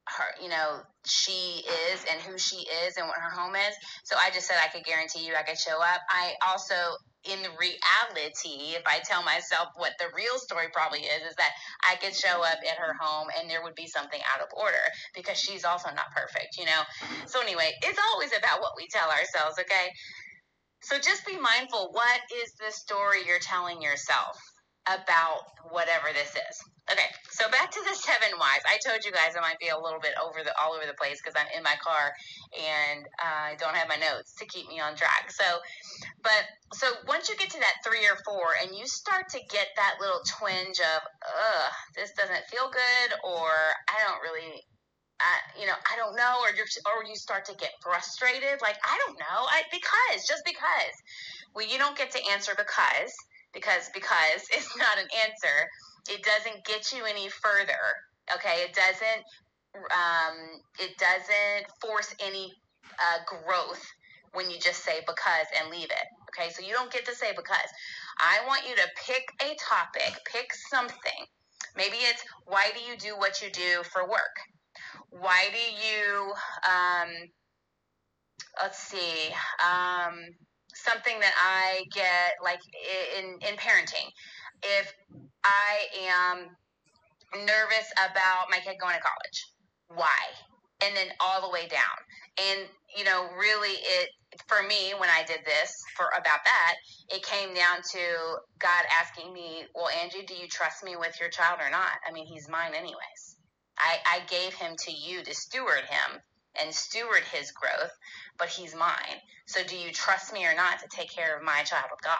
her, 0.08 0.42
you 0.42 0.48
know, 0.48 0.80
she 1.04 1.62
is 1.92 2.04
and 2.10 2.20
who 2.22 2.38
she 2.38 2.66
is 2.86 2.96
and 2.96 3.06
what 3.06 3.18
her 3.18 3.30
home 3.30 3.54
is. 3.54 3.74
So 4.04 4.16
I 4.16 4.30
just 4.30 4.46
said 4.46 4.56
I 4.62 4.68
could 4.68 4.84
guarantee 4.84 5.26
you 5.26 5.34
I 5.34 5.42
could 5.42 5.58
show 5.58 5.78
up. 5.78 6.00
I 6.10 6.34
also, 6.46 6.74
in 7.24 7.38
reality, 7.38 8.74
if 8.74 8.82
I 8.86 8.98
tell 9.04 9.22
myself 9.22 9.68
what 9.76 9.92
the 9.98 10.06
real 10.14 10.38
story 10.38 10.66
probably 10.72 11.00
is, 11.00 11.22
is 11.22 11.36
that 11.36 11.50
I 11.86 11.96
could 11.96 12.14
show 12.14 12.42
up 12.42 12.58
at 12.68 12.78
her 12.78 12.94
home 12.98 13.28
and 13.38 13.48
there 13.48 13.62
would 13.62 13.74
be 13.74 13.86
something 13.86 14.20
out 14.34 14.42
of 14.42 14.48
order 14.58 14.82
because 15.14 15.38
she's 15.38 15.64
also 15.64 15.88
not 15.90 16.10
perfect, 16.14 16.58
you 16.58 16.66
know? 16.66 16.82
So 17.26 17.40
anyway, 17.40 17.70
it's 17.82 17.98
always 18.12 18.30
about 18.36 18.60
what 18.60 18.74
we 18.76 18.88
tell 18.88 19.08
ourselves, 19.08 19.58
okay? 19.60 19.90
So 20.82 20.98
just 20.98 21.24
be 21.24 21.38
mindful 21.38 21.90
what 21.92 22.20
is 22.42 22.52
the 22.58 22.72
story 22.72 23.22
you're 23.26 23.38
telling 23.38 23.80
yourself 23.80 24.36
about 24.86 25.46
whatever 25.70 26.10
this 26.12 26.34
is. 26.34 26.56
Okay, 26.90 27.06
so 27.30 27.48
back 27.50 27.70
to 27.70 27.80
the 27.86 27.94
seven 27.94 28.34
whys. 28.38 28.58
I 28.66 28.76
told 28.82 29.04
you 29.06 29.12
guys 29.14 29.38
I 29.38 29.40
might 29.40 29.58
be 29.62 29.70
a 29.70 29.78
little 29.78 30.02
bit 30.02 30.18
over 30.18 30.42
the 30.42 30.50
all 30.58 30.74
over 30.74 30.82
the 30.82 30.98
place 30.98 31.22
because 31.22 31.38
I'm 31.38 31.46
in 31.54 31.62
my 31.62 31.78
car 31.78 32.10
and 32.58 33.06
uh, 33.22 33.54
I 33.54 33.56
don't 33.56 33.78
have 33.78 33.86
my 33.86 33.96
notes 34.02 34.34
to 34.42 34.44
keep 34.50 34.66
me 34.66 34.82
on 34.82 34.98
track. 34.98 35.30
So, 35.30 35.46
but 36.26 36.42
so 36.74 36.90
once 37.06 37.30
you 37.30 37.36
get 37.38 37.54
to 37.54 37.60
that 37.62 37.86
three 37.86 38.02
or 38.10 38.18
four 38.26 38.58
and 38.60 38.74
you 38.74 38.84
start 38.90 39.30
to 39.30 39.40
get 39.46 39.70
that 39.78 40.02
little 40.02 40.20
twinge 40.26 40.82
of, 40.82 41.00
ugh, 41.22 41.72
this 41.94 42.10
doesn't 42.18 42.50
feel 42.50 42.66
good, 42.66 43.08
or 43.22 43.48
I 43.86 44.02
don't 44.02 44.20
really 44.26 44.66
uh, 45.22 45.42
you 45.60 45.66
know, 45.70 45.78
I 45.86 45.94
don't 45.94 46.18
know, 46.18 46.42
or 46.42 46.50
you 46.50 46.66
or 46.82 47.06
you 47.06 47.14
start 47.14 47.46
to 47.46 47.54
get 47.54 47.70
frustrated, 47.78 48.58
like 48.58 48.76
I 48.82 48.98
don't 49.06 49.18
know, 49.22 49.38
I 49.46 49.62
because 49.70 50.26
just 50.26 50.42
because. 50.44 50.96
Well, 51.54 51.68
you 51.68 51.78
don't 51.78 51.96
get 51.96 52.10
to 52.12 52.20
answer 52.32 52.52
because 52.56 53.12
because 53.54 53.90
because 53.94 54.42
it's 54.50 54.76
not 54.76 54.98
an 54.98 55.08
answer 55.24 55.68
it 56.10 56.22
doesn't 56.22 56.64
get 56.64 56.92
you 56.92 57.04
any 57.04 57.28
further. 57.28 57.82
Okay, 58.34 58.64
it 58.64 58.74
doesn't 58.74 59.22
um, 59.74 60.36
it 60.78 60.98
doesn't 60.98 61.66
force 61.80 62.14
any 62.20 62.52
uh, 62.98 63.18
growth 63.26 63.82
when 64.32 64.50
you 64.50 64.58
just 64.58 64.84
say 64.84 65.00
because 65.06 65.46
and 65.60 65.70
leave 65.70 65.90
it. 65.90 66.06
Okay, 66.30 66.50
so 66.50 66.62
you 66.62 66.72
don't 66.72 66.92
get 66.92 67.04
to 67.06 67.14
say 67.14 67.32
because. 67.36 67.70
I 68.20 68.46
want 68.46 68.68
you 68.68 68.76
to 68.76 68.88
pick 69.06 69.32
a 69.40 69.56
topic, 69.56 70.20
pick 70.30 70.52
something. 70.70 71.26
Maybe 71.76 71.96
it's 71.96 72.22
why 72.44 72.70
do 72.74 72.80
you 72.80 72.96
do 72.98 73.18
what 73.18 73.40
you 73.42 73.50
do 73.50 73.82
for 73.90 74.06
work? 74.06 74.36
Why 75.10 75.48
do 75.50 75.86
you, 75.86 76.32
um, 76.68 77.08
let's 78.60 78.78
see, 78.78 79.32
um, 79.64 80.20
something 80.84 81.18
that 81.20 81.32
I 81.38 81.84
get 81.94 82.32
like 82.42 82.60
in, 83.18 83.38
in 83.48 83.56
parenting. 83.56 84.10
If 84.62 84.92
I 85.44 85.86
am 86.08 86.46
nervous 87.34 87.88
about 88.10 88.50
my 88.50 88.58
kid 88.58 88.76
going 88.80 88.94
to 88.94 89.00
college, 89.00 89.38
why? 89.88 90.20
And 90.84 90.96
then 90.96 91.08
all 91.20 91.40
the 91.40 91.52
way 91.52 91.66
down. 91.68 91.98
And, 92.50 92.68
you 92.96 93.04
know, 93.04 93.28
really 93.38 93.76
it, 93.78 94.08
for 94.48 94.62
me, 94.62 94.94
when 94.98 95.10
I 95.10 95.22
did 95.26 95.40
this 95.44 95.72
for 95.96 96.06
about 96.18 96.40
that, 96.44 96.74
it 97.10 97.22
came 97.22 97.54
down 97.54 97.78
to 97.92 98.02
God 98.58 98.84
asking 99.00 99.32
me, 99.32 99.64
well, 99.74 99.88
Angie, 100.02 100.24
do 100.26 100.34
you 100.34 100.48
trust 100.48 100.82
me 100.82 100.96
with 100.96 101.18
your 101.20 101.28
child 101.28 101.60
or 101.60 101.70
not? 101.70 101.92
I 102.08 102.12
mean, 102.12 102.26
he's 102.26 102.48
mine 102.48 102.72
anyways. 102.74 103.36
I, 103.78 103.98
I 104.06 104.20
gave 104.28 104.54
him 104.54 104.74
to 104.86 104.92
you 104.92 105.22
to 105.22 105.34
steward 105.34 105.84
him 105.88 106.20
and 106.60 106.74
steward 106.74 107.22
his 107.32 107.50
growth, 107.50 107.92
but 108.38 108.48
he's 108.48 108.74
mine. 108.74 109.20
So 109.46 109.62
do 109.64 109.76
you 109.76 109.92
trust 109.92 110.32
me 110.32 110.46
or 110.46 110.54
not 110.54 110.80
to 110.80 110.88
take 110.88 111.10
care 111.10 111.36
of 111.36 111.42
my 111.42 111.62
child 111.62 111.90
of 111.92 112.00
God? 112.02 112.18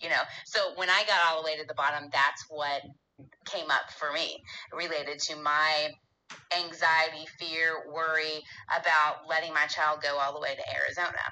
You 0.00 0.08
know, 0.08 0.22
so 0.44 0.72
when 0.76 0.90
I 0.90 1.04
got 1.06 1.20
all 1.26 1.42
the 1.42 1.46
way 1.46 1.56
to 1.56 1.66
the 1.66 1.74
bottom, 1.74 2.08
that's 2.12 2.44
what 2.48 2.82
came 3.44 3.70
up 3.70 3.90
for 3.98 4.12
me 4.12 4.42
related 4.72 5.18
to 5.20 5.36
my 5.36 5.90
anxiety, 6.56 7.26
fear, 7.38 7.84
worry 7.92 8.42
about 8.68 9.28
letting 9.28 9.52
my 9.52 9.66
child 9.66 10.00
go 10.02 10.18
all 10.18 10.32
the 10.32 10.40
way 10.40 10.54
to 10.54 10.80
Arizona. 10.80 11.22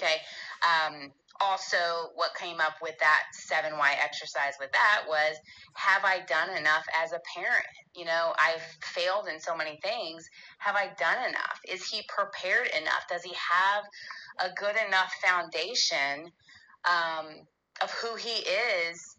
Okay. 0.00 0.16
Um, 0.62 1.12
also, 1.40 2.10
what 2.14 2.34
came 2.34 2.60
up 2.60 2.74
with 2.82 2.98
that 2.98 3.22
7Y 3.50 3.90
exercise 4.02 4.54
with 4.58 4.72
that 4.72 5.02
was 5.06 5.36
have 5.74 6.04
I 6.04 6.20
done 6.26 6.56
enough 6.56 6.84
as 7.00 7.12
a 7.12 7.20
parent? 7.34 7.66
You 7.94 8.04
know, 8.06 8.32
I've 8.40 8.62
failed 8.82 9.28
in 9.32 9.40
so 9.40 9.56
many 9.56 9.78
things. 9.82 10.24
Have 10.58 10.74
I 10.74 10.90
done 10.98 11.28
enough? 11.28 11.60
Is 11.68 11.86
he 11.86 12.02
prepared 12.08 12.68
enough? 12.80 13.06
Does 13.08 13.22
he 13.22 13.34
have 13.34 13.84
a 14.40 14.52
good 14.54 14.74
enough 14.86 15.12
foundation 15.24 16.30
um, 16.84 17.26
of 17.82 17.90
who 17.92 18.16
he 18.16 18.30
is 18.30 19.16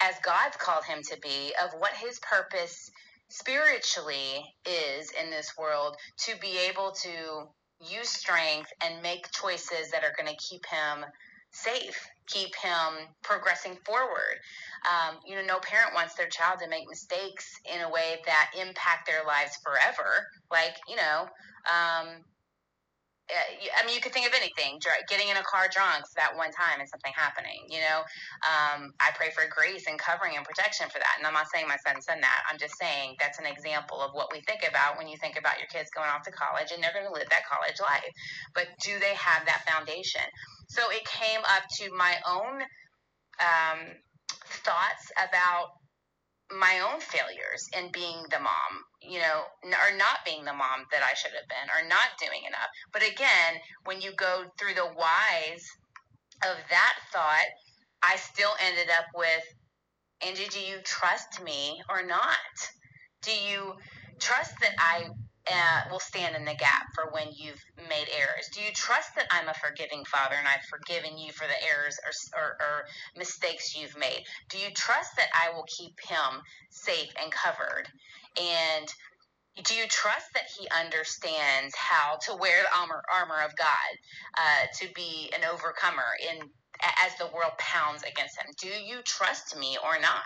as 0.00 0.14
God's 0.22 0.56
called 0.56 0.84
him 0.84 1.00
to 1.10 1.18
be, 1.20 1.54
of 1.62 1.70
what 1.78 1.92
his 1.92 2.18
purpose 2.20 2.90
spiritually 3.30 4.44
is 4.66 5.10
in 5.12 5.30
this 5.30 5.52
world 5.58 5.96
to 6.18 6.36
be 6.40 6.58
able 6.68 6.92
to 7.02 7.48
use 7.90 8.08
strength 8.08 8.72
and 8.84 9.02
make 9.02 9.30
choices 9.32 9.90
that 9.92 10.04
are 10.04 10.12
going 10.18 10.34
to 10.34 10.42
keep 10.42 10.64
him 10.66 11.04
safe, 11.50 12.08
keep 12.26 12.54
him 12.56 13.06
progressing 13.22 13.76
forward. 13.84 14.38
Um, 14.84 15.16
you 15.26 15.36
know, 15.36 15.44
no 15.44 15.58
parent 15.60 15.94
wants 15.94 16.14
their 16.14 16.28
child 16.28 16.58
to 16.60 16.68
make 16.68 16.88
mistakes 16.88 17.58
in 17.72 17.80
a 17.80 17.90
way 17.90 18.16
that 18.26 18.50
impact 18.60 19.06
their 19.06 19.24
lives 19.26 19.56
forever. 19.62 20.26
Like, 20.50 20.76
you 20.88 20.96
know, 20.96 21.26
um, 21.70 22.24
I 23.32 23.86
mean, 23.86 23.96
you 23.96 24.02
could 24.04 24.12
think 24.12 24.28
of 24.28 24.36
anything. 24.36 24.76
Getting 25.08 25.32
in 25.32 25.36
a 25.40 25.46
car 25.48 25.64
drunk 25.72 26.04
that 26.16 26.36
one 26.36 26.52
time 26.52 26.80
and 26.80 26.88
something 26.88 27.12
happening. 27.16 27.64
You 27.72 27.80
know, 27.80 28.04
um, 28.44 28.92
I 29.00 29.16
pray 29.16 29.32
for 29.32 29.48
grace 29.48 29.88
and 29.88 29.96
covering 29.98 30.36
and 30.36 30.44
protection 30.44 30.92
for 30.92 31.00
that. 31.00 31.16
And 31.16 31.26
I'm 31.26 31.32
not 31.32 31.48
saying 31.48 31.64
my 31.64 31.80
son's 31.80 32.04
done 32.04 32.20
that. 32.20 32.40
I'm 32.50 32.60
just 32.60 32.76
saying 32.76 33.16
that's 33.16 33.40
an 33.40 33.48
example 33.48 34.04
of 34.04 34.12
what 34.12 34.28
we 34.28 34.44
think 34.44 34.68
about 34.68 35.00
when 35.00 35.08
you 35.08 35.16
think 35.16 35.38
about 35.40 35.56
your 35.56 35.68
kids 35.72 35.88
going 35.96 36.08
off 36.12 36.22
to 36.28 36.32
college 36.36 36.68
and 36.68 36.84
they're 36.84 36.92
going 36.92 37.08
to 37.08 37.16
live 37.16 37.28
that 37.32 37.48
college 37.48 37.80
life. 37.80 38.12
But 38.52 38.68
do 38.84 38.92
they 39.00 39.16
have 39.16 39.48
that 39.48 39.64
foundation? 39.64 40.24
So 40.68 40.84
it 40.92 41.04
came 41.08 41.40
up 41.48 41.64
to 41.80 41.88
my 41.96 42.20
own 42.28 42.60
um, 43.40 43.80
thoughts 44.64 45.08
about 45.16 45.80
my 46.50 46.80
own 46.80 47.00
failures 47.00 47.68
in 47.76 47.90
being 47.92 48.24
the 48.30 48.38
mom, 48.38 48.72
you 49.00 49.18
know, 49.18 49.42
or 49.64 49.96
not 49.96 50.24
being 50.24 50.44
the 50.44 50.52
mom 50.52 50.86
that 50.92 51.02
I 51.02 51.14
should 51.14 51.32
have 51.32 51.48
been, 51.48 51.68
or 51.74 51.88
not 51.88 52.18
doing 52.20 52.42
enough. 52.46 52.68
But 52.92 53.02
again, 53.02 53.60
when 53.84 54.00
you 54.00 54.12
go 54.12 54.44
through 54.58 54.74
the 54.74 54.86
whys 54.86 55.66
of 56.44 56.56
that 56.70 56.94
thought, 57.12 57.48
I 58.02 58.16
still 58.16 58.52
ended 58.60 58.88
up 58.90 59.06
with 59.14 59.44
Angie, 60.26 60.48
do 60.48 60.60
you 60.60 60.78
trust 60.84 61.42
me 61.42 61.82
or 61.90 62.02
not? 62.04 62.70
Do 63.22 63.30
you 63.32 63.74
trust 64.18 64.52
that 64.60 64.74
I 64.78 65.08
uh, 65.50 65.80
will 65.90 66.00
stand 66.00 66.36
in 66.36 66.44
the 66.44 66.54
gap 66.54 66.86
for 66.94 67.10
when 67.12 67.28
you've 67.32 67.62
made 67.88 68.08
errors? 68.16 68.48
Do 68.54 68.60
you 68.60 68.72
trust 68.72 69.14
that 69.16 69.26
I'm 69.30 69.48
a 69.48 69.54
forgiving 69.54 70.04
father 70.04 70.36
and 70.38 70.48
I've 70.48 70.64
forgiven 70.64 71.18
you 71.18 71.32
for 71.32 71.46
the 71.46 71.62
errors 71.68 71.98
or, 72.04 72.40
or, 72.40 72.48
or 72.60 72.84
mistakes 73.16 73.76
you've 73.76 73.96
made? 73.98 74.24
Do 74.48 74.58
you 74.58 74.70
trust 74.70 75.16
that 75.16 75.28
I 75.34 75.54
will 75.54 75.66
keep 75.66 76.00
him 76.00 76.40
safe 76.70 77.10
and 77.22 77.30
covered? 77.30 77.88
And 78.40 78.88
do 79.62 79.74
you 79.74 79.86
trust 79.86 80.32
that 80.34 80.50
he 80.58 80.66
understands 80.68 81.74
how 81.76 82.18
to 82.26 82.34
wear 82.34 82.62
the 82.62 82.78
armor, 82.80 83.02
armor 83.12 83.40
of 83.44 83.54
God 83.56 83.92
uh, 84.36 84.66
to 84.80 84.92
be 84.94 85.30
an 85.36 85.44
overcomer 85.44 86.10
in 86.28 86.50
as 86.82 87.16
the 87.16 87.26
world 87.26 87.52
pounds 87.58 88.02
against 88.02 88.38
him. 88.38 88.46
Do 88.60 88.68
you 88.68 89.02
trust 89.04 89.58
me 89.58 89.76
or 89.82 90.00
not? 90.00 90.24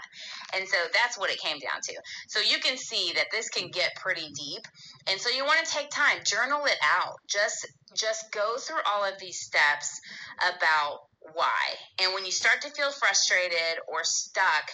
And 0.55 0.67
so 0.69 0.77
that's 0.93 1.19
what 1.19 1.31
it 1.31 1.39
came 1.41 1.59
down 1.59 1.81
to. 1.83 1.95
So 2.29 2.41
you 2.41 2.59
can 2.59 2.77
see 2.77 3.13
that 3.15 3.27
this 3.31 3.49
can 3.49 3.71
get 3.71 3.95
pretty 3.97 4.29
deep. 4.33 4.63
And 5.11 5.21
so 5.21 5.31
you 5.31 5.45
want 5.45 5.65
to 5.65 5.73
take 5.73 5.91
time, 5.91 6.19
journal 6.25 6.65
it 6.67 6.79
out. 6.83 7.17
Just 7.29 7.67
just 7.95 8.31
go 8.33 8.57
through 8.59 8.81
all 8.87 9.05
of 9.05 9.19
these 9.19 9.41
steps 9.41 10.01
about 10.39 11.01
why. 11.33 11.75
And 12.01 12.15
when 12.15 12.25
you 12.25 12.33
start 12.33 12.63
to 12.63 12.71
feel 12.71 12.91
frustrated 12.91 13.81
or 13.89 14.05
stuck, 14.05 14.71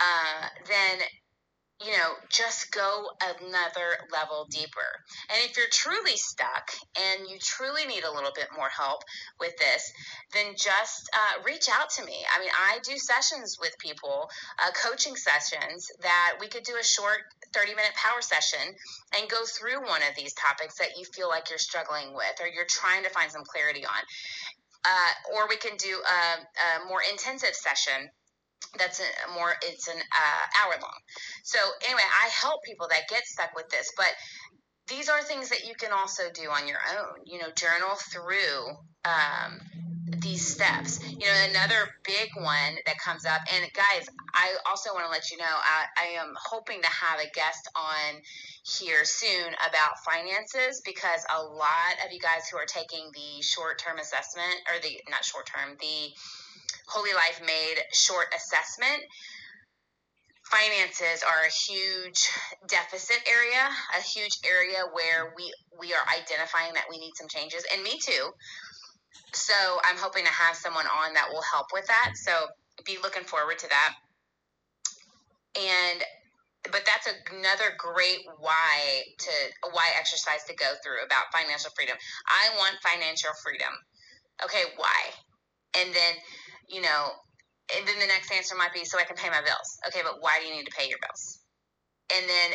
uh, 0.00 0.46
then 0.68 0.98
you 1.84 1.92
know, 1.92 2.14
just 2.28 2.72
go 2.72 3.10
another 3.20 3.98
level 4.12 4.46
deeper. 4.50 4.90
And 5.30 5.38
if 5.48 5.56
you're 5.56 5.70
truly 5.70 6.16
stuck 6.16 6.70
and 6.96 7.28
you 7.28 7.38
truly 7.38 7.86
need 7.86 8.04
a 8.04 8.12
little 8.12 8.32
bit 8.34 8.48
more 8.56 8.68
help 8.68 9.02
with 9.40 9.56
this, 9.58 9.92
then 10.32 10.54
just 10.56 11.10
uh, 11.12 11.42
reach 11.44 11.68
out 11.68 11.90
to 11.98 12.04
me. 12.04 12.24
I 12.34 12.40
mean, 12.40 12.50
I 12.54 12.78
do 12.84 12.96
sessions 12.96 13.58
with 13.60 13.76
people, 13.78 14.28
uh, 14.64 14.70
coaching 14.72 15.16
sessions 15.16 15.88
that 16.02 16.34
we 16.40 16.48
could 16.48 16.64
do 16.64 16.76
a 16.80 16.84
short 16.84 17.18
30 17.54 17.74
minute 17.74 17.92
power 17.94 18.20
session 18.22 18.74
and 19.18 19.28
go 19.28 19.44
through 19.44 19.86
one 19.86 20.02
of 20.08 20.16
these 20.16 20.32
topics 20.34 20.78
that 20.78 20.96
you 20.96 21.04
feel 21.12 21.28
like 21.28 21.50
you're 21.50 21.58
struggling 21.58 22.14
with 22.14 22.40
or 22.40 22.46
you're 22.48 22.68
trying 22.68 23.02
to 23.04 23.10
find 23.10 23.30
some 23.30 23.44
clarity 23.44 23.84
on. 23.84 24.02
Uh, 24.84 25.36
or 25.36 25.48
we 25.48 25.56
can 25.56 25.76
do 25.76 25.94
a, 25.94 26.82
a 26.82 26.88
more 26.88 27.00
intensive 27.10 27.54
session 27.54 28.10
that's 28.78 29.00
a 29.00 29.32
more 29.34 29.52
it's 29.62 29.88
an 29.88 29.96
uh, 29.96 30.64
hour 30.64 30.74
long. 30.80 30.98
So 31.44 31.58
anyway 31.86 32.02
i 32.22 32.28
help 32.28 32.62
people 32.64 32.88
that 32.88 33.08
get 33.08 33.24
stuck 33.24 33.54
with 33.54 33.68
this 33.68 33.92
but 33.96 34.10
these 34.88 35.08
are 35.08 35.22
things 35.22 35.48
that 35.50 35.66
you 35.66 35.74
can 35.74 35.92
also 35.92 36.24
do 36.34 36.50
on 36.50 36.66
your 36.66 36.78
own 36.98 37.22
you 37.24 37.38
know 37.38 37.48
journal 37.54 37.96
through 38.12 38.76
um, 39.04 39.60
these 40.18 40.46
steps. 40.46 41.00
You 41.02 41.26
know 41.26 41.38
another 41.50 41.90
big 42.04 42.30
one 42.36 42.74
that 42.86 42.98
comes 42.98 43.24
up 43.24 43.40
and 43.52 43.72
guys 43.72 44.08
i 44.34 44.54
also 44.68 44.92
want 44.92 45.06
to 45.06 45.10
let 45.10 45.30
you 45.30 45.38
know 45.38 45.44
I, 45.44 45.84
I 45.96 46.06
am 46.20 46.34
hoping 46.36 46.80
to 46.82 46.88
have 46.88 47.20
a 47.20 47.30
guest 47.34 47.68
on 47.76 48.20
here 48.64 49.04
soon 49.04 49.48
about 49.54 49.98
finances 50.04 50.82
because 50.84 51.24
a 51.30 51.42
lot 51.42 51.94
of 52.04 52.12
you 52.12 52.20
guys 52.20 52.48
who 52.50 52.58
are 52.58 52.66
taking 52.66 53.10
the 53.12 53.42
short 53.42 53.78
term 53.78 53.98
assessment 53.98 54.54
or 54.70 54.80
the 54.82 54.98
not 55.10 55.24
short 55.24 55.46
term 55.46 55.76
the 55.80 56.10
Holy 56.88 57.12
Life 57.14 57.40
made 57.44 57.78
short 57.92 58.26
assessment. 58.34 59.02
Finances 60.44 61.24
are 61.24 61.46
a 61.46 61.50
huge 61.50 62.28
deficit 62.68 63.16
area, 63.24 63.64
a 63.96 64.02
huge 64.02 64.36
area 64.44 64.84
where 64.92 65.32
we 65.36 65.52
we 65.80 65.94
are 65.94 66.04
identifying 66.12 66.74
that 66.74 66.84
we 66.90 66.98
need 66.98 67.12
some 67.16 67.28
changes, 67.28 67.64
and 67.72 67.82
me 67.82 67.98
too. 67.98 68.30
So 69.32 69.54
I'm 69.88 69.96
hoping 69.96 70.24
to 70.24 70.30
have 70.30 70.56
someone 70.56 70.84
on 70.86 71.14
that 71.14 71.28
will 71.32 71.42
help 71.42 71.68
with 71.72 71.86
that. 71.86 72.12
So 72.16 72.32
be 72.84 72.98
looking 73.02 73.24
forward 73.24 73.58
to 73.60 73.68
that. 73.68 73.94
And 75.56 76.04
but 76.70 76.86
that's 76.86 77.08
another 77.32 77.74
great 77.78 78.20
why 78.38 79.02
to 79.18 79.32
why 79.72 79.88
exercise 79.98 80.44
to 80.48 80.54
go 80.54 80.74
through 80.84 81.02
about 81.04 81.32
financial 81.32 81.70
freedom. 81.74 81.96
I 82.28 82.54
want 82.56 82.76
financial 82.84 83.30
freedom. 83.42 83.72
Okay, 84.44 84.62
why? 84.76 85.00
And 85.80 85.94
then 85.94 86.14
you 86.68 86.80
know, 86.80 87.12
and 87.76 87.86
then 87.86 87.98
the 87.98 88.06
next 88.06 88.32
answer 88.32 88.54
might 88.56 88.74
be 88.74 88.84
so 88.84 88.98
I 88.98 89.04
can 89.04 89.16
pay 89.16 89.30
my 89.30 89.40
bills. 89.40 89.78
Okay, 89.88 90.00
but 90.02 90.20
why 90.20 90.38
do 90.40 90.46
you 90.46 90.54
need 90.54 90.66
to 90.66 90.76
pay 90.76 90.88
your 90.88 90.98
bills? 91.00 91.40
And 92.12 92.28
then 92.28 92.50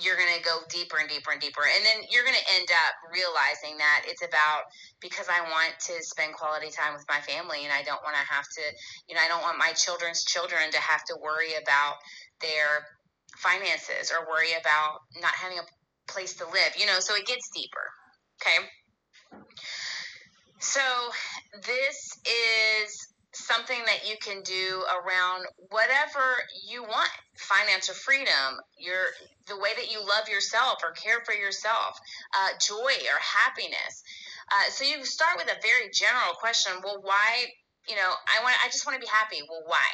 you're 0.00 0.16
going 0.16 0.32
to 0.32 0.40
go 0.40 0.64
deeper 0.72 0.96
and 0.96 1.08
deeper 1.08 1.32
and 1.32 1.40
deeper. 1.40 1.60
And 1.60 1.84
then 1.84 2.08
you're 2.08 2.24
going 2.24 2.38
to 2.38 2.48
end 2.56 2.68
up 2.72 2.94
realizing 3.12 3.76
that 3.76 4.08
it's 4.08 4.24
about 4.24 4.64
because 5.04 5.28
I 5.28 5.44
want 5.52 5.76
to 5.92 6.00
spend 6.00 6.32
quality 6.32 6.72
time 6.72 6.96
with 6.96 7.04
my 7.12 7.20
family 7.20 7.68
and 7.68 7.72
I 7.72 7.84
don't 7.84 8.00
want 8.00 8.16
to 8.16 8.24
have 8.24 8.48
to, 8.56 8.64
you 9.08 9.14
know, 9.14 9.20
I 9.20 9.28
don't 9.28 9.44
want 9.44 9.60
my 9.60 9.76
children's 9.76 10.24
children 10.24 10.72
to 10.72 10.80
have 10.80 11.04
to 11.12 11.20
worry 11.20 11.52
about 11.60 12.00
their 12.40 12.88
finances 13.36 14.08
or 14.08 14.24
worry 14.24 14.56
about 14.56 15.04
not 15.20 15.36
having 15.36 15.60
a 15.60 15.66
place 16.08 16.40
to 16.40 16.44
live, 16.48 16.72
you 16.80 16.86
know, 16.86 16.96
so 17.00 17.14
it 17.14 17.26
gets 17.26 17.52
deeper. 17.52 17.86
Okay. 18.40 18.64
So 20.58 20.80
this 21.66 21.96
is 22.00 22.11
something 23.72 23.86
that 23.86 24.08
you 24.08 24.16
can 24.20 24.42
do 24.42 24.84
around 25.00 25.46
whatever 25.70 26.36
you 26.68 26.82
want 26.82 27.10
financial 27.36 27.94
freedom 27.94 28.60
your 28.78 29.00
the 29.48 29.56
way 29.56 29.70
that 29.76 29.90
you 29.90 29.98
love 30.00 30.28
yourself 30.28 30.78
or 30.82 30.92
care 30.92 31.20
for 31.24 31.32
yourself 31.32 31.98
uh, 32.34 32.48
joy 32.60 32.92
or 33.08 33.18
happiness. 33.18 34.02
Uh, 34.52 34.70
so 34.70 34.84
you 34.84 35.04
start 35.04 35.36
with 35.38 35.48
a 35.48 35.60
very 35.62 35.90
general 35.92 36.34
question 36.38 36.72
well 36.84 37.00
why 37.02 37.46
you 37.88 37.96
know 37.96 38.12
i 38.28 38.42
want 38.42 38.54
i 38.64 38.68
just 38.68 38.86
want 38.86 38.94
to 38.94 39.00
be 39.00 39.10
happy 39.10 39.40
well 39.48 39.62
why? 39.66 39.88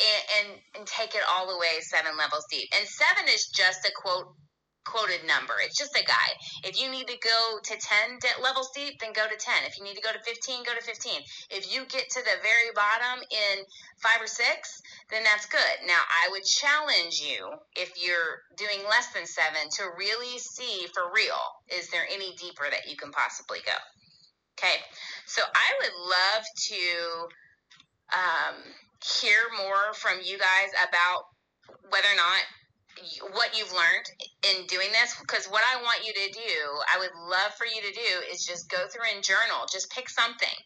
And, 0.00 0.24
and 0.38 0.60
and 0.78 0.86
take 0.86 1.14
it 1.14 1.22
all 1.28 1.46
the 1.46 1.58
way 1.58 1.80
seven 1.80 2.16
levels 2.16 2.46
deep. 2.50 2.68
And 2.78 2.88
seven 2.88 3.28
is 3.28 3.48
just 3.48 3.84
a 3.84 3.92
quote 3.94 4.32
quoted 4.84 5.26
number. 5.26 5.54
It's 5.62 5.78
just 5.78 5.96
a 5.96 6.04
guide. 6.04 6.36
If 6.64 6.80
you 6.80 6.90
need 6.90 7.06
to 7.08 7.18
go 7.20 7.58
to 7.62 7.74
10 7.76 8.42
levels 8.42 8.70
deep, 8.74 8.98
then 9.00 9.12
go 9.12 9.26
to 9.26 9.36
10. 9.36 9.54
If 9.66 9.78
you 9.78 9.84
need 9.84 9.96
to 9.96 10.02
go 10.02 10.12
to 10.12 10.18
15, 10.18 10.64
go 10.64 10.74
to 10.74 10.82
15. 10.82 11.20
If 11.50 11.72
you 11.72 11.84
get 11.86 12.08
to 12.10 12.20
the 12.20 12.36
very 12.42 12.72
bottom 12.74 13.22
in 13.30 13.64
five 14.02 14.20
or 14.20 14.26
six, 14.26 14.80
then 15.10 15.22
that's 15.24 15.46
good. 15.46 15.76
Now, 15.86 16.00
I 16.00 16.30
would 16.32 16.44
challenge 16.44 17.20
you, 17.20 17.52
if 17.76 17.92
you're 18.00 18.42
doing 18.56 18.86
less 18.88 19.12
than 19.12 19.26
seven, 19.26 19.68
to 19.78 19.84
really 19.98 20.38
see 20.38 20.86
for 20.94 21.12
real 21.12 21.40
is 21.68 21.88
there 21.90 22.06
any 22.10 22.34
deeper 22.36 22.64
that 22.70 22.88
you 22.88 22.96
can 22.96 23.12
possibly 23.12 23.58
go? 23.64 23.76
Okay, 24.58 24.76
so 25.26 25.40
I 25.40 25.68
would 25.80 25.96
love 26.04 26.44
to 26.68 26.82
um, 28.12 28.56
hear 29.00 29.40
more 29.56 29.94
from 29.94 30.20
you 30.22 30.36
guys 30.36 30.70
about 30.88 31.24
whether 31.88 32.08
or 32.12 32.16
not 32.16 32.42
what 33.32 33.56
you've 33.56 33.72
learned 33.72 34.08
in 34.44 34.66
doing 34.66 34.92
this 34.92 35.16
because 35.20 35.46
what 35.46 35.62
I 35.64 35.82
want 35.82 36.06
you 36.06 36.12
to 36.12 36.28
do, 36.32 36.58
I 36.88 36.98
would 36.98 37.14
love 37.28 37.52
for 37.56 37.66
you 37.66 37.80
to 37.80 37.92
do 37.92 38.10
is 38.32 38.44
just 38.44 38.70
go 38.70 38.88
through 38.88 39.08
and 39.14 39.24
journal. 39.24 39.68
Just 39.70 39.90
pick 39.90 40.08
something 40.08 40.56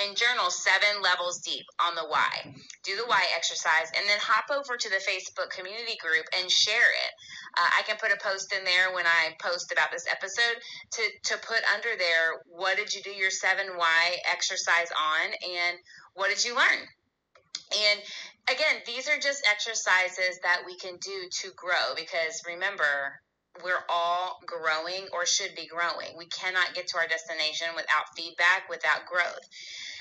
and 0.00 0.16
journal 0.16 0.50
seven 0.50 1.02
levels 1.02 1.40
deep 1.40 1.66
on 1.80 1.94
the 1.94 2.04
why. 2.04 2.54
Do 2.84 2.96
the 2.96 3.06
why 3.06 3.24
exercise 3.36 3.92
and 3.96 4.08
then 4.08 4.18
hop 4.20 4.50
over 4.52 4.76
to 4.76 4.88
the 4.88 5.02
Facebook 5.02 5.50
community 5.50 5.96
group 6.00 6.26
and 6.38 6.50
share 6.50 6.92
it. 6.92 7.12
Uh, 7.56 7.70
I 7.78 7.82
can 7.86 7.96
put 7.96 8.12
a 8.12 8.20
post 8.22 8.52
in 8.52 8.64
there 8.64 8.92
when 8.94 9.06
I 9.06 9.36
post 9.40 9.72
about 9.72 9.90
this 9.92 10.06
episode 10.10 10.60
to, 10.98 11.02
to 11.32 11.34
put 11.46 11.62
under 11.74 11.96
there 11.96 12.42
what 12.46 12.76
did 12.76 12.94
you 12.94 13.02
do 13.02 13.10
your 13.10 13.30
seven 13.30 13.76
why 13.76 14.16
exercise 14.30 14.92
on 14.92 15.26
and 15.26 15.78
what 16.14 16.28
did 16.30 16.44
you 16.44 16.54
learn? 16.54 16.88
And 17.72 18.00
again, 18.50 18.82
these 18.86 19.08
are 19.08 19.18
just 19.18 19.46
exercises 19.48 20.40
that 20.42 20.62
we 20.66 20.76
can 20.76 20.96
do 20.96 21.28
to 21.42 21.50
grow 21.56 21.94
because 21.96 22.42
remember, 22.46 23.20
we're 23.64 23.84
all 23.88 24.38
growing 24.46 25.08
or 25.12 25.26
should 25.26 25.54
be 25.56 25.66
growing. 25.66 26.16
We 26.16 26.26
cannot 26.26 26.74
get 26.74 26.86
to 26.88 26.98
our 26.98 27.08
destination 27.08 27.68
without 27.74 28.14
feedback, 28.16 28.68
without 28.70 29.06
growth. 29.06 29.42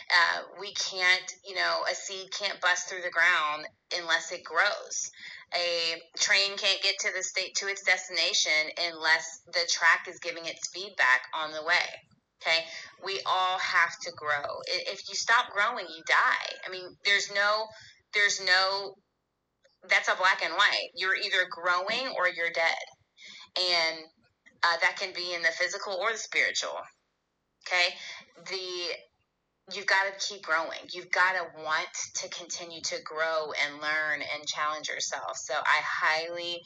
Uh, 0.10 0.41
we 0.60 0.73
can't, 0.73 1.34
you 1.45 1.56
know, 1.56 1.84
a 1.89 1.95
seed 1.95 2.32
can't 2.32 2.62
bust 2.62 2.88
through 2.88 3.01
the 3.01 3.10
ground 3.10 3.67
unless 3.99 4.32
it 4.32 4.43
grows. 4.43 5.12
A 5.56 6.01
train 6.19 6.58
can't 6.58 6.82
get 6.82 6.99
to 6.99 7.10
the 7.15 7.23
state 7.23 7.56
to 7.56 7.67
its 7.67 7.84
destination 7.84 8.71
unless 8.91 9.41
the 9.47 9.67
track 9.69 10.08
is 10.08 10.19
giving 10.19 10.45
its 10.45 10.69
feedback 10.69 11.23
on 11.34 11.51
the 11.51 11.63
way. 11.63 12.16
Okay, 12.41 12.65
we 13.04 13.19
all 13.26 13.58
have 13.58 13.97
to 14.04 14.12
grow. 14.15 14.62
If 14.67 15.10
you 15.10 15.15
stop 15.15 15.52
growing, 15.52 15.86
you 15.89 16.04
die. 16.08 16.56
I 16.65 16.69
mean, 16.69 16.95
there's 17.04 17.32
no 17.34 17.65
there's 18.13 18.41
no 18.45 18.93
that's 19.89 20.08
a 20.08 20.15
black 20.15 20.43
and 20.43 20.54
white. 20.54 20.89
You're 20.95 21.15
either 21.15 21.47
growing 21.50 22.13
or 22.17 22.28
you're 22.28 22.52
dead. 22.54 22.86
And 23.58 23.97
uh, 24.63 24.78
that 24.82 24.97
can 25.00 25.13
be 25.13 25.34
in 25.34 25.41
the 25.41 25.50
physical 25.50 25.93
or 25.93 26.12
the 26.12 26.17
spiritual. 26.17 26.78
Okay? 27.67 27.95
The 28.45 29.76
you've 29.76 29.86
got 29.86 30.06
to 30.08 30.28
keep 30.28 30.43
growing. 30.43 30.80
You've 30.93 31.12
got 31.12 31.34
to 31.34 31.63
want 31.63 31.89
to 32.15 32.30
continue 32.30 32.82
to 32.82 33.02
grow 33.04 33.52
and 33.65 33.82
learn 33.82 34.21
and 34.21 34.47
challenge 34.47 34.88
yourself. 34.88 35.36
So 35.36 35.54
I 35.54 35.82
highly 35.84 36.62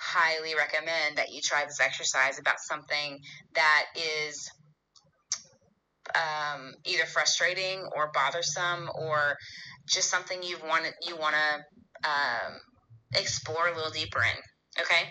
highly 0.00 0.54
recommend 0.54 1.18
that 1.18 1.32
you 1.32 1.40
try 1.42 1.64
this 1.64 1.80
exercise 1.80 2.38
about 2.38 2.60
something 2.60 3.18
that 3.54 3.84
is 3.96 4.48
um, 6.14 6.74
either 6.84 7.04
frustrating 7.04 7.88
or 7.94 8.10
bothersome 8.12 8.90
or 8.94 9.36
just 9.88 10.10
something 10.10 10.42
you 10.42 10.56
want 10.66 10.84
you 11.06 11.16
want 11.16 11.34
to 11.34 12.08
um, 12.08 12.52
explore 13.14 13.68
a 13.68 13.74
little 13.74 13.90
deeper 13.90 14.20
in. 14.20 14.82
Okay. 14.82 15.08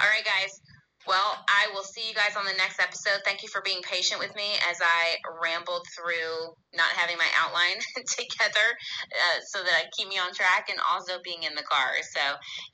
All 0.00 0.08
right, 0.08 0.24
guys. 0.24 0.60
Well, 1.06 1.44
I 1.48 1.72
will 1.72 1.82
see 1.82 2.06
you 2.06 2.14
guys 2.14 2.36
on 2.36 2.44
the 2.44 2.52
next 2.58 2.78
episode. 2.78 3.22
Thank 3.24 3.42
you 3.42 3.48
for 3.48 3.62
being 3.64 3.80
patient 3.82 4.20
with 4.20 4.34
me 4.36 4.52
as 4.70 4.76
I 4.82 5.16
rambled 5.42 5.86
through 5.96 6.54
not 6.74 6.88
having 6.94 7.16
my 7.16 7.26
outline 7.38 7.80
together 8.06 8.68
uh, 9.10 9.40
so 9.48 9.62
that 9.62 9.72
I 9.72 9.88
keep 9.96 10.08
me 10.08 10.18
on 10.18 10.32
track 10.34 10.68
and 10.70 10.78
also 10.92 11.14
being 11.24 11.42
in 11.42 11.54
the 11.54 11.62
car. 11.62 11.88
So, 12.02 12.20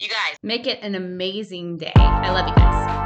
you 0.00 0.08
guys, 0.08 0.36
make 0.42 0.66
it 0.66 0.80
an 0.82 0.96
amazing 0.96 1.78
day. 1.78 1.92
I 1.96 2.32
love 2.32 2.48
you 2.48 2.54
guys. 2.56 3.05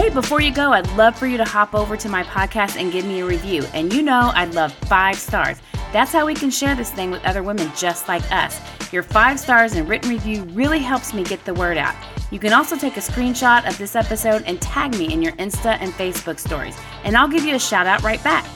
Hey, 0.00 0.08
before 0.08 0.40
you 0.40 0.50
go, 0.50 0.72
I'd 0.72 0.90
love 0.92 1.14
for 1.18 1.26
you 1.26 1.36
to 1.36 1.44
hop 1.44 1.74
over 1.74 1.94
to 1.94 2.08
my 2.08 2.22
podcast 2.22 2.80
and 2.80 2.90
give 2.90 3.04
me 3.04 3.20
a 3.20 3.26
review. 3.26 3.64
And 3.74 3.92
you 3.92 4.00
know, 4.00 4.32
I'd 4.34 4.54
love 4.54 4.72
five 4.72 5.16
stars. 5.16 5.58
That's 5.92 6.10
how 6.10 6.24
we 6.24 6.32
can 6.32 6.48
share 6.48 6.74
this 6.74 6.90
thing 6.90 7.10
with 7.10 7.22
other 7.26 7.42
women 7.42 7.70
just 7.76 8.08
like 8.08 8.22
us. 8.32 8.58
Your 8.94 9.02
five 9.02 9.38
stars 9.38 9.74
and 9.74 9.86
written 9.86 10.08
review 10.08 10.44
really 10.54 10.78
helps 10.78 11.12
me 11.12 11.22
get 11.22 11.44
the 11.44 11.52
word 11.52 11.76
out. 11.76 11.94
You 12.30 12.38
can 12.38 12.54
also 12.54 12.78
take 12.78 12.96
a 12.96 13.00
screenshot 13.00 13.68
of 13.68 13.76
this 13.76 13.94
episode 13.94 14.42
and 14.46 14.58
tag 14.62 14.96
me 14.96 15.12
in 15.12 15.20
your 15.20 15.32
Insta 15.32 15.76
and 15.78 15.92
Facebook 15.92 16.38
stories, 16.38 16.78
and 17.04 17.14
I'll 17.14 17.28
give 17.28 17.44
you 17.44 17.54
a 17.54 17.60
shout 17.60 17.86
out 17.86 18.02
right 18.02 18.24
back. 18.24 18.46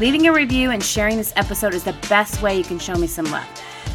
Leaving 0.00 0.26
a 0.26 0.32
review 0.32 0.72
and 0.72 0.82
sharing 0.82 1.16
this 1.16 1.32
episode 1.36 1.74
is 1.74 1.84
the 1.84 1.96
best 2.08 2.42
way 2.42 2.58
you 2.58 2.64
can 2.64 2.80
show 2.80 2.96
me 2.96 3.06
some 3.06 3.26
love. 3.26 3.46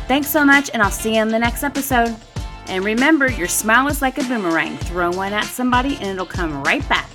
Thanks 0.07 0.29
so 0.29 0.45
much, 0.45 0.69
and 0.73 0.81
I'll 0.81 0.89
see 0.89 1.15
you 1.15 1.21
in 1.21 1.27
the 1.27 1.39
next 1.39 1.63
episode. 1.63 2.15
And 2.67 2.83
remember, 2.83 3.29
your 3.29 3.47
smile 3.47 3.87
is 3.87 4.01
like 4.01 4.17
a 4.17 4.23
boomerang. 4.23 4.77
Throw 4.77 5.11
one 5.11 5.33
at 5.33 5.45
somebody 5.45 5.95
and 5.95 6.05
it'll 6.07 6.25
come 6.25 6.63
right 6.63 6.87
back. 6.89 7.09